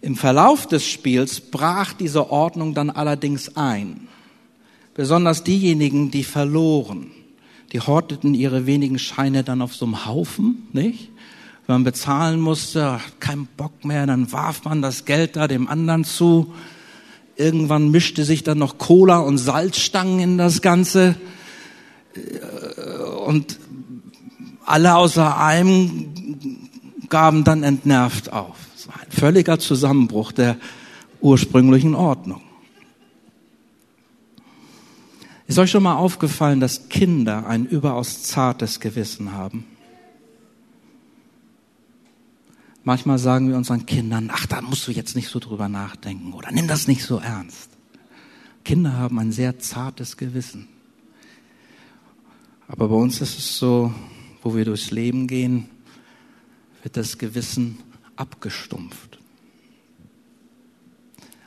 Im 0.00 0.16
Verlauf 0.16 0.66
des 0.66 0.86
Spiels 0.86 1.40
brach 1.40 1.92
diese 1.92 2.30
Ordnung 2.30 2.74
dann 2.74 2.90
allerdings 2.90 3.56
ein. 3.56 4.08
Besonders 4.94 5.42
diejenigen, 5.42 6.10
die 6.10 6.24
verloren, 6.24 7.10
die 7.72 7.80
horteten 7.80 8.34
ihre 8.34 8.66
wenigen 8.66 8.98
Scheine 8.98 9.42
dann 9.42 9.60
auf 9.62 9.74
so 9.74 9.84
einem 9.84 10.06
Haufen, 10.06 10.68
nicht? 10.72 11.10
wenn 11.66 11.76
man 11.76 11.84
bezahlen 11.84 12.40
musste, 12.40 13.00
kein 13.18 13.46
Bock 13.56 13.84
mehr, 13.84 14.06
dann 14.06 14.30
warf 14.30 14.64
man 14.64 14.82
das 14.82 15.04
Geld 15.04 15.34
da 15.34 15.48
dem 15.48 15.66
anderen 15.66 16.04
zu. 16.04 16.54
Irgendwann 17.36 17.90
mischte 17.90 18.24
sich 18.24 18.42
dann 18.42 18.58
noch 18.58 18.78
Cola 18.78 19.18
und 19.18 19.38
Salzstangen 19.38 20.20
in 20.20 20.38
das 20.38 20.62
Ganze. 20.62 21.16
Und 23.26 23.58
alle 24.64 24.96
außer 24.96 25.38
einem 25.38 26.68
gaben 27.08 27.44
dann 27.44 27.62
entnervt 27.62 28.32
auf. 28.32 28.56
Ein 28.88 29.10
völliger 29.10 29.58
Zusammenbruch 29.58 30.32
der 30.32 30.56
ursprünglichen 31.20 31.94
Ordnung. 31.94 32.40
Ist 35.46 35.58
euch 35.58 35.70
schon 35.70 35.82
mal 35.82 35.96
aufgefallen, 35.96 36.60
dass 36.60 36.88
Kinder 36.88 37.46
ein 37.46 37.66
überaus 37.66 38.22
zartes 38.22 38.80
Gewissen 38.80 39.32
haben? 39.32 39.64
Manchmal 42.86 43.18
sagen 43.18 43.48
wir 43.48 43.56
unseren 43.56 43.84
Kindern, 43.84 44.30
ach, 44.32 44.46
da 44.46 44.60
musst 44.60 44.86
du 44.86 44.92
jetzt 44.92 45.16
nicht 45.16 45.28
so 45.28 45.40
drüber 45.40 45.68
nachdenken 45.68 46.32
oder 46.32 46.52
nimm 46.52 46.68
das 46.68 46.86
nicht 46.86 47.02
so 47.02 47.18
ernst. 47.18 47.68
Kinder 48.64 48.92
haben 48.92 49.18
ein 49.18 49.32
sehr 49.32 49.58
zartes 49.58 50.16
Gewissen. 50.16 50.68
Aber 52.68 52.86
bei 52.86 52.94
uns 52.94 53.20
ist 53.20 53.36
es 53.40 53.58
so, 53.58 53.92
wo 54.40 54.54
wir 54.54 54.64
durchs 54.64 54.92
Leben 54.92 55.26
gehen, 55.26 55.68
wird 56.84 56.96
das 56.96 57.18
Gewissen 57.18 57.78
abgestumpft. 58.14 59.18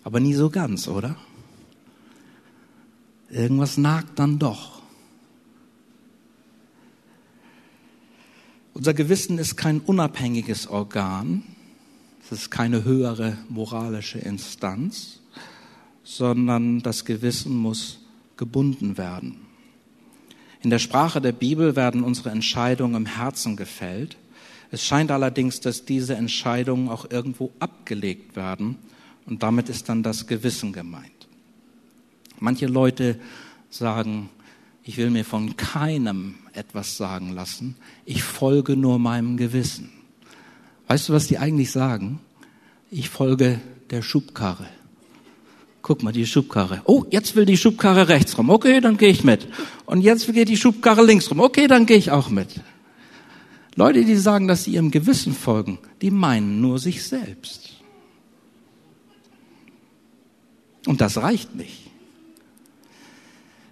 Aber 0.04 0.20
nie 0.20 0.34
so 0.34 0.50
ganz, 0.50 0.90
oder? 0.90 1.16
Irgendwas 3.30 3.78
nagt 3.78 4.20
dann 4.20 4.40
doch. 4.40 4.79
Unser 8.80 8.94
Gewissen 8.94 9.40
ist 9.40 9.58
kein 9.58 9.82
unabhängiges 9.82 10.68
Organ, 10.68 11.44
es 12.24 12.32
ist 12.32 12.50
keine 12.50 12.86
höhere 12.86 13.38
moralische 13.50 14.20
Instanz, 14.20 15.20
sondern 16.06 16.80
das 16.82 17.04
Gewissen 17.04 17.58
muss 17.58 18.00
gebunden 18.38 18.98
werden. 18.98 19.36
In 20.62 20.70
der 20.70 20.80
Sprache 20.80 21.20
der 21.20 21.34
Bibel 21.34 21.76
werden 21.76 22.06
unsere 22.06 22.30
Entscheidungen 22.30 22.96
im 22.96 23.06
Herzen 23.06 23.58
gefällt. 23.58 24.16
Es 24.72 24.86
scheint 24.86 25.12
allerdings, 25.12 25.60
dass 25.60 25.84
diese 25.84 26.16
Entscheidungen 26.16 26.88
auch 26.88 27.12
irgendwo 27.12 27.52
abgelegt 27.60 28.38
werden 28.38 28.78
und 29.26 29.44
damit 29.44 29.68
ist 29.68 29.90
dann 29.90 30.04
das 30.04 30.26
Gewissen 30.26 30.72
gemeint. 30.72 31.28
Manche 32.40 32.68
Leute 32.68 33.20
sagen, 33.70 34.30
ich 34.84 34.98
will 34.98 35.10
mir 35.10 35.26
von 35.26 35.56
keinem 35.58 36.36
etwas 36.54 36.98
sagen 36.98 37.34
lassen. 37.34 37.76
Ich 38.06 38.24
folge 38.24 38.76
nur 38.76 39.00
meinem 39.00 39.38
Gewissen. 39.38 39.90
Weißt 40.88 41.10
du, 41.10 41.14
was 41.14 41.28
die 41.28 41.38
eigentlich 41.38 41.72
sagen? 41.72 42.20
Ich 42.90 43.10
folge 43.10 43.60
der 43.92 44.02
Schubkarre. 44.02 44.68
Guck 45.82 46.04
mal, 46.04 46.12
die 46.12 46.26
Schubkarre. 46.26 46.82
Oh, 46.86 47.06
jetzt 47.10 47.36
will 47.36 47.46
die 47.46 47.58
Schubkarre 47.58 48.10
rechts 48.10 48.38
rum. 48.38 48.50
Okay, 48.50 48.82
dann 48.82 48.98
gehe 48.98 49.10
ich 49.10 49.24
mit. 49.24 49.48
Und 49.86 50.02
jetzt 50.02 50.32
geht 50.32 50.50
die 50.50 50.58
Schubkarre 50.58 51.06
links 51.06 51.30
rum. 51.32 51.40
Okay, 51.40 51.68
dann 51.68 51.86
gehe 51.86 51.98
ich 51.98 52.12
auch 52.12 52.30
mit. 52.30 52.50
Leute, 53.76 54.04
die 54.04 54.18
sagen, 54.18 54.48
dass 54.48 54.66
sie 54.66 54.72
ihrem 54.72 54.92
Gewissen 54.92 55.34
folgen, 55.34 55.80
die 56.02 56.12
meinen 56.12 56.60
nur 56.60 56.80
sich 56.80 57.04
selbst. 57.04 57.78
Und 60.86 61.02
das 61.02 61.18
reicht 61.18 61.56
nicht. 61.56 61.89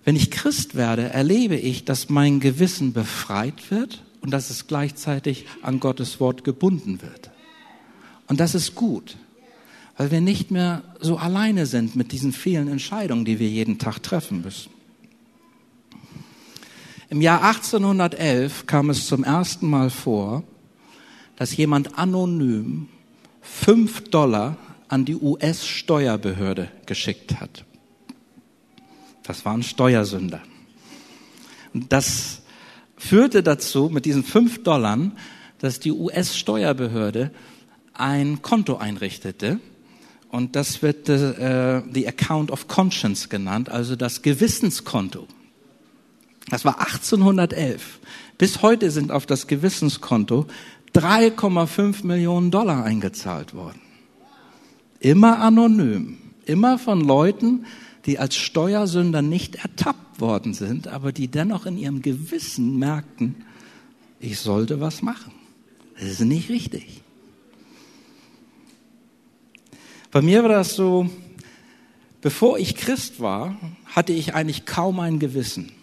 Wenn 0.08 0.16
ich 0.16 0.32
Christ 0.32 0.76
werde, 0.76 1.10
erlebe 1.10 1.58
ich, 1.58 1.84
dass 1.84 2.08
mein 2.08 2.40
Gewissen 2.40 2.94
befreit 2.94 3.72
wird 3.72 4.06
und 4.22 4.32
dass 4.32 4.50
es 4.50 4.66
gleichzeitig 4.66 5.46
an 5.62 5.82
Gottes 5.82 6.22
Wort 6.22 6.46
gebunden 6.46 7.02
wird. 7.02 7.30
Und 8.28 8.40
das 8.40 8.56
ist 8.56 8.74
gut, 8.74 9.18
weil 9.98 10.10
wir 10.10 10.22
nicht 10.22 10.50
mehr 10.50 10.82
so 11.02 11.18
alleine 11.18 11.66
sind 11.66 11.98
mit 11.98 12.14
diesen 12.14 12.32
vielen 12.32 12.70
Entscheidungen, 12.70 13.26
die 13.26 13.38
wir 13.38 13.50
jeden 13.50 13.80
Tag 13.80 14.02
treffen 14.02 14.44
müssen. 14.44 14.72
Im 17.10 17.20
Jahr 17.20 17.44
1811 17.44 18.66
kam 18.66 18.90
es 18.90 19.08
zum 19.08 19.26
ersten 19.26 19.70
Mal 19.70 19.90
vor, 19.90 20.44
dass 21.36 21.58
jemand 21.58 21.98
anonym 21.98 22.88
fünf 23.42 24.10
Dollar 24.10 24.56
an 24.88 25.04
die 25.04 25.18
US-Steuerbehörde 25.18 26.72
geschickt 26.86 27.42
hat. 27.42 27.66
Das 29.28 29.46
waren 29.46 29.62
Steuersünder. 29.62 30.42
Und 31.74 31.92
das 31.92 32.42
führte 32.98 33.44
dazu, 33.44 33.90
mit 33.90 34.06
diesen 34.06 34.24
fünf 34.24 34.64
Dollar, 34.64 34.98
dass 35.60 35.80
die 35.80 35.92
US-Steuerbehörde 35.92 37.32
ein 37.94 38.42
Konto 38.42 38.78
einrichtete 38.78 39.60
Und 40.30 40.56
das 40.56 40.82
wird 40.82 41.10
äh, 41.10 41.82
the 41.94 42.08
Account 42.08 42.52
of 42.52 42.68
Conscience 42.68 43.30
genannt, 43.30 43.70
also 43.70 43.96
das 43.96 44.22
Gewissenskonto. 44.22 45.28
Das 46.50 46.66
war 46.66 46.80
1811. 46.80 48.00
Bis 48.38 48.62
heute 48.62 48.92
sind 48.92 49.12
auf 49.12 49.26
das 49.26 49.48
Gewissenskonto 49.48 50.48
3,5 50.94 52.06
Millionen 52.06 52.52
Dollar 52.52 52.84
eingezahlt 52.84 53.54
worden. 53.54 53.82
Immer 55.00 55.40
anonym, 55.40 56.18
immer 56.46 56.78
von 56.78 57.02
Leuten, 57.02 57.66
die 58.08 58.20
als 58.20 58.36
Steuersünder 58.36 59.22
nicht 59.22 59.56
ertappt 59.56 60.22
worden 60.22 60.54
sind, 60.54 60.88
aber 60.88 61.12
die 61.12 61.28
dennoch 61.28 61.66
in 61.66 61.78
ihrem 61.78 62.02
Gewissen 62.02 62.80
merkten, 62.80 63.36
ich 64.20 64.40
sollte 64.40 64.80
was 64.80 65.02
machen. 65.02 65.34
Das 66.00 66.06
ist 66.06 66.22
nicht 66.22 66.50
richtig. 66.50 67.04
Bei 70.10 70.22
mir 70.22 70.42
war 70.42 70.50
das 70.50 70.76
so, 70.76 71.10
bevor 72.22 72.58
ich 72.58 72.76
Christ 72.76 73.20
war, 73.20 73.58
hatte 73.86 74.14
ich 74.14 74.34
eigentlich 74.34 74.66
kaum 74.66 75.02
ein 75.02 75.20
Gewissen. 75.20 75.74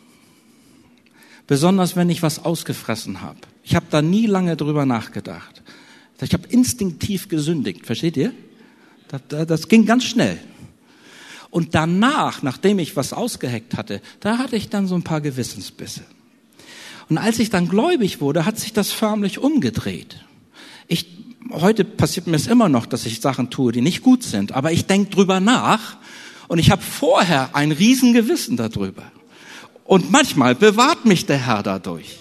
Besonders 1.46 1.94
wenn 1.94 2.08
ich 2.08 2.22
was 2.22 2.42
ausgefressen 2.42 3.20
habe. 3.20 3.40
Ich 3.62 3.76
habe 3.76 3.86
da 3.90 4.00
nie 4.00 4.26
lange 4.26 4.56
drüber 4.56 4.86
nachgedacht. 4.86 5.62
Ich 6.22 6.32
habe 6.32 6.48
instinktiv 6.48 7.28
gesündigt, 7.28 7.84
versteht 7.84 8.16
ihr? 8.16 8.32
Das, 9.08 9.46
das 9.46 9.68
ging 9.68 9.84
ganz 9.84 10.04
schnell. 10.04 10.38
Und 11.54 11.76
danach, 11.76 12.42
nachdem 12.42 12.80
ich 12.80 12.96
was 12.96 13.12
ausgeheckt 13.12 13.76
hatte, 13.76 14.02
da 14.18 14.38
hatte 14.38 14.56
ich 14.56 14.70
dann 14.70 14.88
so 14.88 14.96
ein 14.96 15.04
paar 15.04 15.20
Gewissensbisse. 15.20 16.00
Und 17.08 17.16
als 17.16 17.38
ich 17.38 17.48
dann 17.48 17.68
gläubig 17.68 18.20
wurde, 18.20 18.44
hat 18.44 18.58
sich 18.58 18.72
das 18.72 18.90
förmlich 18.90 19.38
umgedreht. 19.38 20.16
Ich, 20.88 21.06
heute 21.52 21.84
passiert 21.84 22.26
mir 22.26 22.34
es 22.34 22.48
immer 22.48 22.68
noch, 22.68 22.86
dass 22.86 23.06
ich 23.06 23.20
Sachen 23.20 23.50
tue, 23.50 23.70
die 23.70 23.82
nicht 23.82 24.02
gut 24.02 24.24
sind, 24.24 24.50
aber 24.50 24.72
ich 24.72 24.86
denke 24.86 25.10
drüber 25.12 25.38
nach 25.38 25.96
und 26.48 26.58
ich 26.58 26.72
habe 26.72 26.82
vorher 26.82 27.54
ein 27.54 27.70
Riesengewissen 27.70 28.56
darüber. 28.56 29.04
Und 29.84 30.10
manchmal 30.10 30.56
bewahrt 30.56 31.04
mich 31.04 31.24
der 31.26 31.38
Herr 31.38 31.62
dadurch. 31.62 32.18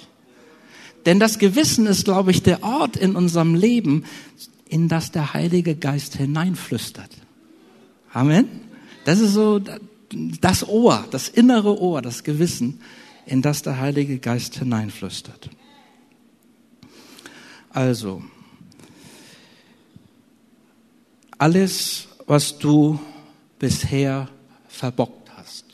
Denn 1.07 1.19
das 1.19 1.39
Gewissen 1.39 1.87
ist, 1.87 2.05
glaube 2.05 2.29
ich, 2.29 2.43
der 2.43 2.61
Ort 2.61 2.97
in 2.97 3.15
unserem 3.15 3.55
Leben, 3.55 4.05
in 4.69 4.89
das 4.89 5.09
der 5.09 5.33
Heilige 5.33 5.73
Geist 5.73 6.17
hineinflüstert. 6.17 7.09
Amen. 8.13 8.62
Das 9.05 9.19
ist 9.19 9.33
so 9.33 9.61
das 10.13 10.67
Ohr, 10.67 11.05
das 11.11 11.27
innere 11.29 11.79
Ohr, 11.79 12.01
das 12.01 12.23
Gewissen, 12.23 12.81
in 13.25 13.41
das 13.41 13.61
der 13.61 13.79
Heilige 13.79 14.19
Geist 14.19 14.55
hineinflüstert. 14.55 15.49
Also, 17.69 18.23
alles, 21.37 22.07
was 22.27 22.59
du 22.59 22.99
bisher 23.59 24.29
verbockt 24.67 25.31
hast, 25.35 25.65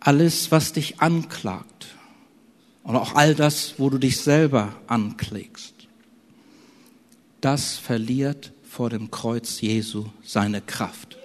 alles, 0.00 0.50
was 0.50 0.72
dich 0.72 1.00
anklagt 1.00 1.88
und 2.82 2.96
auch 2.96 3.14
all 3.14 3.34
das, 3.34 3.74
wo 3.78 3.90
du 3.90 3.98
dich 3.98 4.20
selber 4.20 4.74
anklägst, 4.86 5.74
das 7.40 7.76
verliert 7.76 8.52
vor 8.72 8.88
dem 8.88 9.10
Kreuz 9.10 9.60
Jesu 9.60 10.06
seine 10.22 10.62
Kraft 10.62 11.18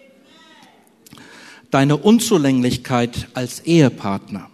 deine 1.72 1.98
Unzulänglichkeit 1.98 3.28
als 3.34 3.62
Ehepartner, 3.62 4.50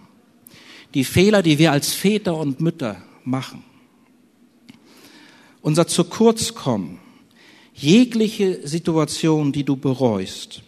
die 0.93 1.03
Fehler, 1.03 1.41
die 1.43 1.59
wir 1.59 1.71
als 1.71 1.93
Väter 1.93 2.37
und 2.37 2.59
Mütter 2.59 3.01
machen, 3.23 3.63
unser 5.61 5.87
zu 5.87 6.03
kurz 6.03 6.53
kommen, 6.53 6.99
jegliche 7.73 8.67
Situation, 8.67 9.51
die 9.51 9.63
du 9.63 9.75
bereust, 9.75 10.61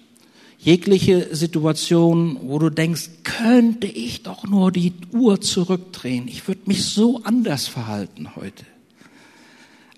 jegliche 0.57 1.35
Situation, 1.35 2.39
wo 2.43 2.57
du 2.59 2.69
denkst, 2.69 3.09
könnte 3.23 3.87
ich 3.87 4.23
doch 4.23 4.45
nur 4.45 4.71
die 4.71 4.93
Uhr 5.11 5.41
zurückdrehen, 5.41 6.27
ich 6.27 6.47
würde 6.47 6.61
mich 6.65 6.85
so 6.85 7.21
anders 7.23 7.67
verhalten 7.67 8.35
heute. 8.35 8.65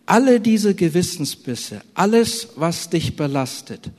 Alle 0.08 0.39
diese 0.39 0.74
Gewissensbisse, 0.74 1.82
alles, 1.93 2.48
was 2.56 2.89
dich 2.89 3.17
belastet, 3.17 3.91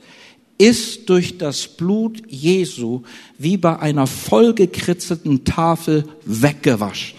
ist 0.57 1.07
durch 1.07 1.37
das 1.37 1.67
Blut 1.67 2.23
Jesu 2.27 3.03
wie 3.37 3.57
bei 3.57 3.77
einer 3.79 4.07
vollgekritzelten 4.07 5.45
Tafel 5.45 6.03
weggewaschen. 6.25 7.17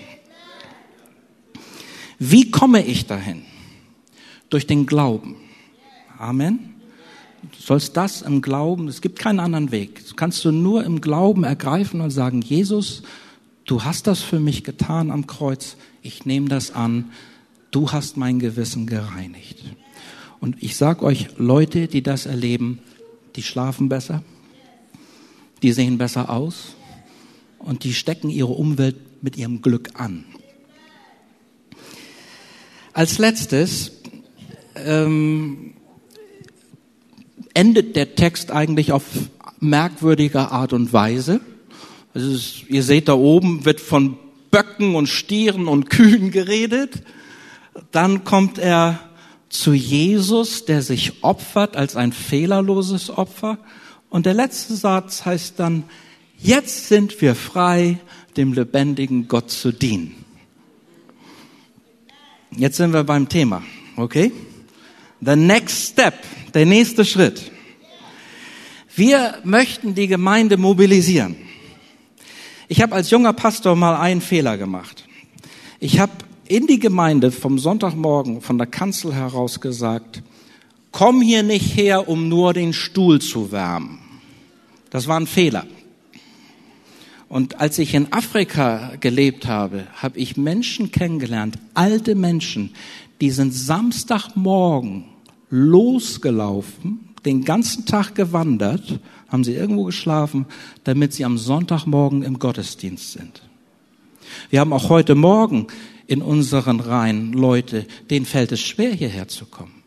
Wie 2.18 2.50
komme 2.50 2.84
ich 2.84 3.06
dahin? 3.06 3.44
Durch 4.50 4.66
den 4.66 4.86
Glauben. 4.86 5.36
Amen. 6.18 6.74
Du 7.42 7.62
sollst 7.62 7.96
das 7.96 8.22
im 8.22 8.42
Glauben, 8.42 8.88
es 8.88 9.00
gibt 9.00 9.20
keinen 9.20 9.38
anderen 9.38 9.70
Weg. 9.70 10.02
Das 10.02 10.16
kannst 10.16 10.44
du 10.44 10.50
nur 10.50 10.84
im 10.84 11.00
Glauben 11.00 11.44
ergreifen 11.44 12.00
und 12.00 12.10
sagen, 12.10 12.42
Jesus, 12.42 13.04
du 13.64 13.84
hast 13.84 14.08
das 14.08 14.20
für 14.20 14.40
mich 14.40 14.64
getan 14.64 15.12
am 15.12 15.28
Kreuz, 15.28 15.76
ich 16.02 16.26
nehme 16.26 16.48
das 16.48 16.72
an, 16.72 17.12
du 17.70 17.92
hast 17.92 18.16
mein 18.16 18.38
Gewissen 18.38 18.86
gereinigt. 18.86 19.64
Und 20.40 20.62
ich 20.62 20.76
sage 20.76 21.04
euch, 21.04 21.28
Leute, 21.36 21.86
die 21.86 22.02
das 22.02 22.26
erleben, 22.26 22.80
die 23.36 23.42
schlafen 23.42 23.88
besser, 23.88 24.22
die 25.62 25.72
sehen 25.72 25.98
besser 25.98 26.30
aus 26.30 26.74
und 27.58 27.84
die 27.84 27.92
stecken 27.92 28.30
ihre 28.30 28.52
Umwelt 28.52 28.96
mit 29.22 29.36
ihrem 29.36 29.60
Glück 29.60 29.90
an. 30.00 30.24
Als 32.92 33.18
letztes 33.18 33.92
ähm, 34.74 35.74
endet 37.54 37.96
der 37.96 38.14
Text 38.14 38.50
eigentlich 38.50 38.92
auf 38.92 39.04
merkwürdige 39.60 40.50
Art 40.50 40.72
und 40.72 40.92
Weise. 40.92 41.40
Also 42.14 42.32
ist, 42.32 42.64
ihr 42.68 42.82
seht 42.82 43.08
da 43.08 43.14
oben 43.14 43.64
wird 43.64 43.80
von 43.80 44.16
Böcken 44.50 44.94
und 44.94 45.08
Stieren 45.08 45.68
und 45.68 45.90
Kühen 45.90 46.30
geredet. 46.30 47.02
Dann 47.92 48.24
kommt 48.24 48.58
er 48.58 48.98
zu 49.48 49.72
Jesus, 49.72 50.64
der 50.64 50.82
sich 50.82 51.22
opfert 51.22 51.76
als 51.76 51.96
ein 51.96 52.12
fehlerloses 52.12 53.10
Opfer. 53.10 53.58
Und 54.08 54.26
der 54.26 54.34
letzte 54.34 54.74
Satz 54.74 55.24
heißt 55.24 55.58
dann, 55.58 55.84
jetzt 56.38 56.88
sind 56.88 57.20
wir 57.20 57.34
frei, 57.34 57.98
dem 58.36 58.52
lebendigen 58.52 59.28
Gott 59.28 59.50
zu 59.50 59.72
dienen. 59.72 60.24
Jetzt 62.56 62.76
sind 62.76 62.92
wir 62.92 63.04
beim 63.04 63.28
Thema, 63.28 63.62
okay? 63.96 64.32
The 65.20 65.36
next 65.36 65.92
step, 65.92 66.14
der 66.54 66.66
nächste 66.66 67.04
Schritt. 67.04 67.50
Wir 68.94 69.38
möchten 69.44 69.94
die 69.94 70.08
Gemeinde 70.08 70.56
mobilisieren. 70.56 71.36
Ich 72.68 72.82
habe 72.82 72.94
als 72.94 73.10
junger 73.10 73.32
Pastor 73.32 73.76
mal 73.76 73.96
einen 73.96 74.20
Fehler 74.20 74.56
gemacht. 74.56 75.06
Ich 75.78 75.98
habe 75.98 76.12
in 76.50 76.66
die 76.66 76.80
Gemeinde 76.80 77.30
vom 77.30 77.60
Sonntagmorgen 77.60 78.40
von 78.40 78.58
der 78.58 78.66
Kanzel 78.66 79.14
heraus 79.14 79.60
gesagt, 79.60 80.20
komm 80.90 81.22
hier 81.22 81.44
nicht 81.44 81.76
her, 81.76 82.08
um 82.08 82.28
nur 82.28 82.52
den 82.52 82.72
Stuhl 82.72 83.20
zu 83.20 83.52
wärmen. 83.52 84.00
Das 84.90 85.06
war 85.06 85.20
ein 85.20 85.28
Fehler. 85.28 85.64
Und 87.28 87.60
als 87.60 87.78
ich 87.78 87.94
in 87.94 88.12
Afrika 88.12 88.94
gelebt 88.98 89.46
habe, 89.46 89.86
habe 89.94 90.18
ich 90.18 90.36
Menschen 90.36 90.90
kennengelernt, 90.90 91.56
alte 91.74 92.16
Menschen, 92.16 92.74
die 93.20 93.30
sind 93.30 93.54
Samstagmorgen 93.54 95.04
losgelaufen, 95.50 97.10
den 97.24 97.44
ganzen 97.44 97.86
Tag 97.86 98.16
gewandert, 98.16 98.98
haben 99.28 99.44
sie 99.44 99.54
irgendwo 99.54 99.84
geschlafen, 99.84 100.46
damit 100.82 101.12
sie 101.12 101.24
am 101.24 101.38
Sonntagmorgen 101.38 102.24
im 102.24 102.40
Gottesdienst 102.40 103.12
sind. 103.12 103.42
Wir 104.50 104.58
haben 104.58 104.72
auch 104.72 104.88
heute 104.88 105.14
Morgen 105.14 105.68
in 106.10 106.22
unseren 106.22 106.80
Reihen 106.80 107.32
Leute, 107.32 107.86
denen 108.10 108.26
fällt 108.26 108.50
es 108.50 108.60
schwer, 108.60 108.92
hierher 108.92 109.28
zu 109.28 109.46
kommen. 109.46 109.84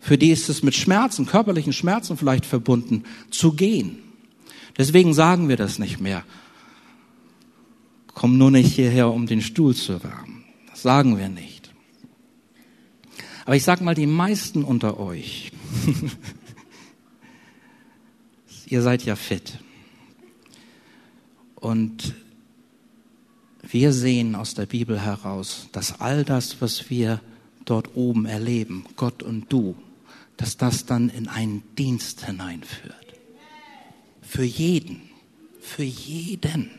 Für 0.00 0.16
die 0.16 0.30
ist 0.30 0.48
es 0.48 0.62
mit 0.62 0.74
Schmerzen, 0.74 1.26
körperlichen 1.26 1.74
Schmerzen 1.74 2.16
vielleicht 2.16 2.46
verbunden, 2.46 3.04
zu 3.28 3.52
gehen. 3.52 3.98
Deswegen 4.78 5.12
sagen 5.12 5.50
wir 5.50 5.58
das 5.58 5.78
nicht 5.78 6.00
mehr. 6.00 6.24
Komm 8.14 8.38
nur 8.38 8.50
nicht 8.50 8.74
hierher, 8.74 9.12
um 9.12 9.26
den 9.26 9.42
Stuhl 9.42 9.74
zu 9.74 10.02
wärmen. 10.02 10.46
Das 10.70 10.80
sagen 10.80 11.18
wir 11.18 11.28
nicht. 11.28 11.70
Aber 13.44 13.54
ich 13.54 13.62
sag 13.62 13.82
mal, 13.82 13.94
die 13.94 14.06
meisten 14.06 14.64
unter 14.64 14.98
euch, 14.98 15.52
ihr 18.66 18.80
seid 18.80 19.04
ja 19.04 19.14
fit. 19.14 19.58
Und 21.56 22.14
wir 23.72 23.92
sehen 23.92 24.34
aus 24.34 24.54
der 24.54 24.66
Bibel 24.66 25.00
heraus, 25.00 25.68
dass 25.72 26.00
all 26.00 26.24
das, 26.24 26.60
was 26.60 26.90
wir 26.90 27.20
dort 27.64 27.96
oben 27.96 28.26
erleben, 28.26 28.84
Gott 28.96 29.22
und 29.22 29.52
du, 29.52 29.76
dass 30.36 30.56
das 30.56 30.86
dann 30.86 31.08
in 31.08 31.28
einen 31.28 31.62
Dienst 31.78 32.24
hineinführt. 32.24 32.96
Für 34.22 34.44
jeden. 34.44 35.02
Für 35.60 35.82
jeden. 35.82 36.70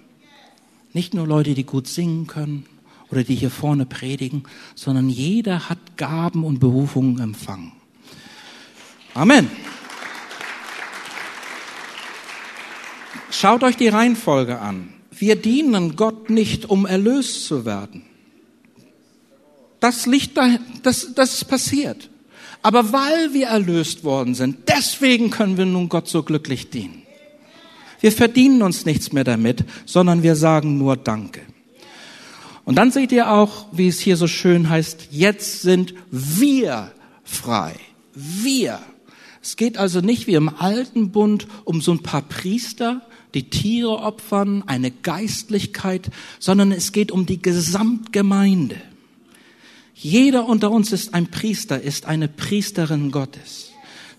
Nicht 0.94 1.14
nur 1.14 1.28
Leute, 1.28 1.54
die 1.54 1.64
gut 1.64 1.88
singen 1.88 2.28
können 2.28 2.66
oder 3.10 3.24
die 3.24 3.36
hier 3.36 3.52
vorne 3.52 3.86
predigen, 3.86 4.44
sondern 4.76 5.10
jeder 5.10 5.70
hat 5.70 5.98
Gaben 5.98 6.44
und 6.44 6.60
Berufungen 6.60 7.20
empfangen. 7.20 7.72
Amen. 9.14 9.50
Schaut 13.30 13.64
euch 13.64 13.78
die 13.78 13.88
Reihenfolge 13.88 14.60
an. 14.60 14.94
Wir 15.22 15.36
dienen 15.36 15.95
Gott 15.97 16.32
nicht, 16.32 16.67
um 16.67 16.88
erlöst 16.88 17.45
zu 17.45 17.63
werden. 17.63 18.01
Das 19.80 20.07
liegt 20.07 20.36
da, 20.36 20.57
das, 20.82 21.13
das 21.13 21.36
ist 21.36 21.45
passiert. 21.45 22.09
Aber 22.63 22.91
weil 22.91 23.32
wir 23.32 23.45
erlöst 23.45 24.03
worden 24.03 24.34
sind, 24.34 24.67
deswegen 24.67 25.30
können 25.30 25.57
wir 25.57 25.67
nun 25.67 25.89
Gott 25.89 26.07
so 26.07 26.24
glücklich 26.24 26.72
dienen. 26.72 27.03
Wir 27.99 28.11
verdienen 28.11 28.63
uns 28.63 28.88
nichts 28.88 29.13
mehr 29.13 29.24
damit, 29.24 29.63
sondern 29.86 30.24
wir 30.24 30.36
sagen 30.36 30.80
nur 30.80 30.97
Danke. 30.97 31.41
Und 32.65 32.78
dann 32.78 32.89
seht 32.89 33.11
ihr 33.11 33.30
auch, 33.32 33.67
wie 33.72 33.89
es 33.89 33.99
hier 33.99 34.17
so 34.17 34.26
schön 34.26 34.69
heißt, 34.69 35.09
jetzt 35.11 35.61
sind 35.61 35.93
wir 36.09 36.91
frei. 37.24 37.76
Wir. 38.15 38.80
Es 39.39 39.55
geht 39.55 39.78
also 39.78 40.01
nicht 40.01 40.26
wie 40.26 40.34
im 40.34 40.49
alten 40.49 41.11
Bund 41.11 41.45
um 41.63 41.80
so 41.80 41.91
ein 41.91 42.01
paar 42.01 42.24
Priester, 42.24 43.03
die 43.34 43.49
Tiere 43.49 43.99
opfern, 43.99 44.63
eine 44.65 44.91
Geistlichkeit, 44.91 46.09
sondern 46.39 46.71
es 46.71 46.91
geht 46.91 47.11
um 47.11 47.25
die 47.25 47.41
Gesamtgemeinde. 47.41 48.75
Jeder 49.95 50.47
unter 50.47 50.71
uns 50.71 50.91
ist 50.91 51.13
ein 51.13 51.27
Priester, 51.27 51.82
ist 51.82 52.05
eine 52.05 52.27
Priesterin 52.27 53.11
Gottes. 53.11 53.71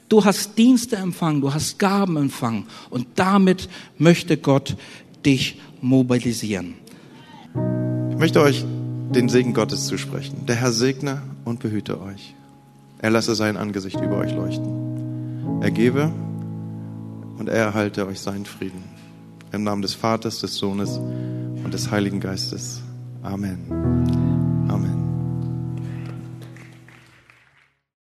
Du 0.08 0.24
hast 0.24 0.58
Dienste 0.58 0.96
empfangen, 0.96 1.40
du 1.40 1.54
hast 1.54 1.78
Gaben 1.78 2.16
empfangen 2.16 2.66
und 2.90 3.06
damit 3.16 3.68
möchte 3.98 4.36
Gott 4.36 4.76
dich 5.24 5.60
mobilisieren. 5.80 6.74
Ich 8.10 8.18
möchte 8.18 8.40
euch 8.40 8.64
den 9.14 9.28
Segen 9.28 9.54
Gottes 9.54 9.86
zusprechen. 9.86 10.46
Der 10.46 10.56
Herr 10.56 10.72
segne 10.72 11.22
und 11.44 11.60
behüte 11.60 12.00
euch. 12.00 12.34
Er 12.98 13.10
lasse 13.10 13.34
sein 13.34 13.56
Angesicht 13.56 14.00
über 14.00 14.18
euch 14.18 14.32
leuchten. 14.32 15.60
Er 15.60 15.70
gebe 15.70 16.12
und 17.38 17.48
er 17.48 17.56
erhalte 17.56 18.06
euch 18.06 18.20
seinen 18.20 18.46
Frieden. 18.46 18.84
Im 19.52 19.64
Namen 19.64 19.82
des 19.82 19.94
Vaters, 19.94 20.40
des 20.40 20.56
Sohnes 20.56 20.98
und 20.98 21.72
des 21.72 21.90
Heiligen 21.90 22.20
Geistes. 22.20 22.82
Amen. 23.22 24.31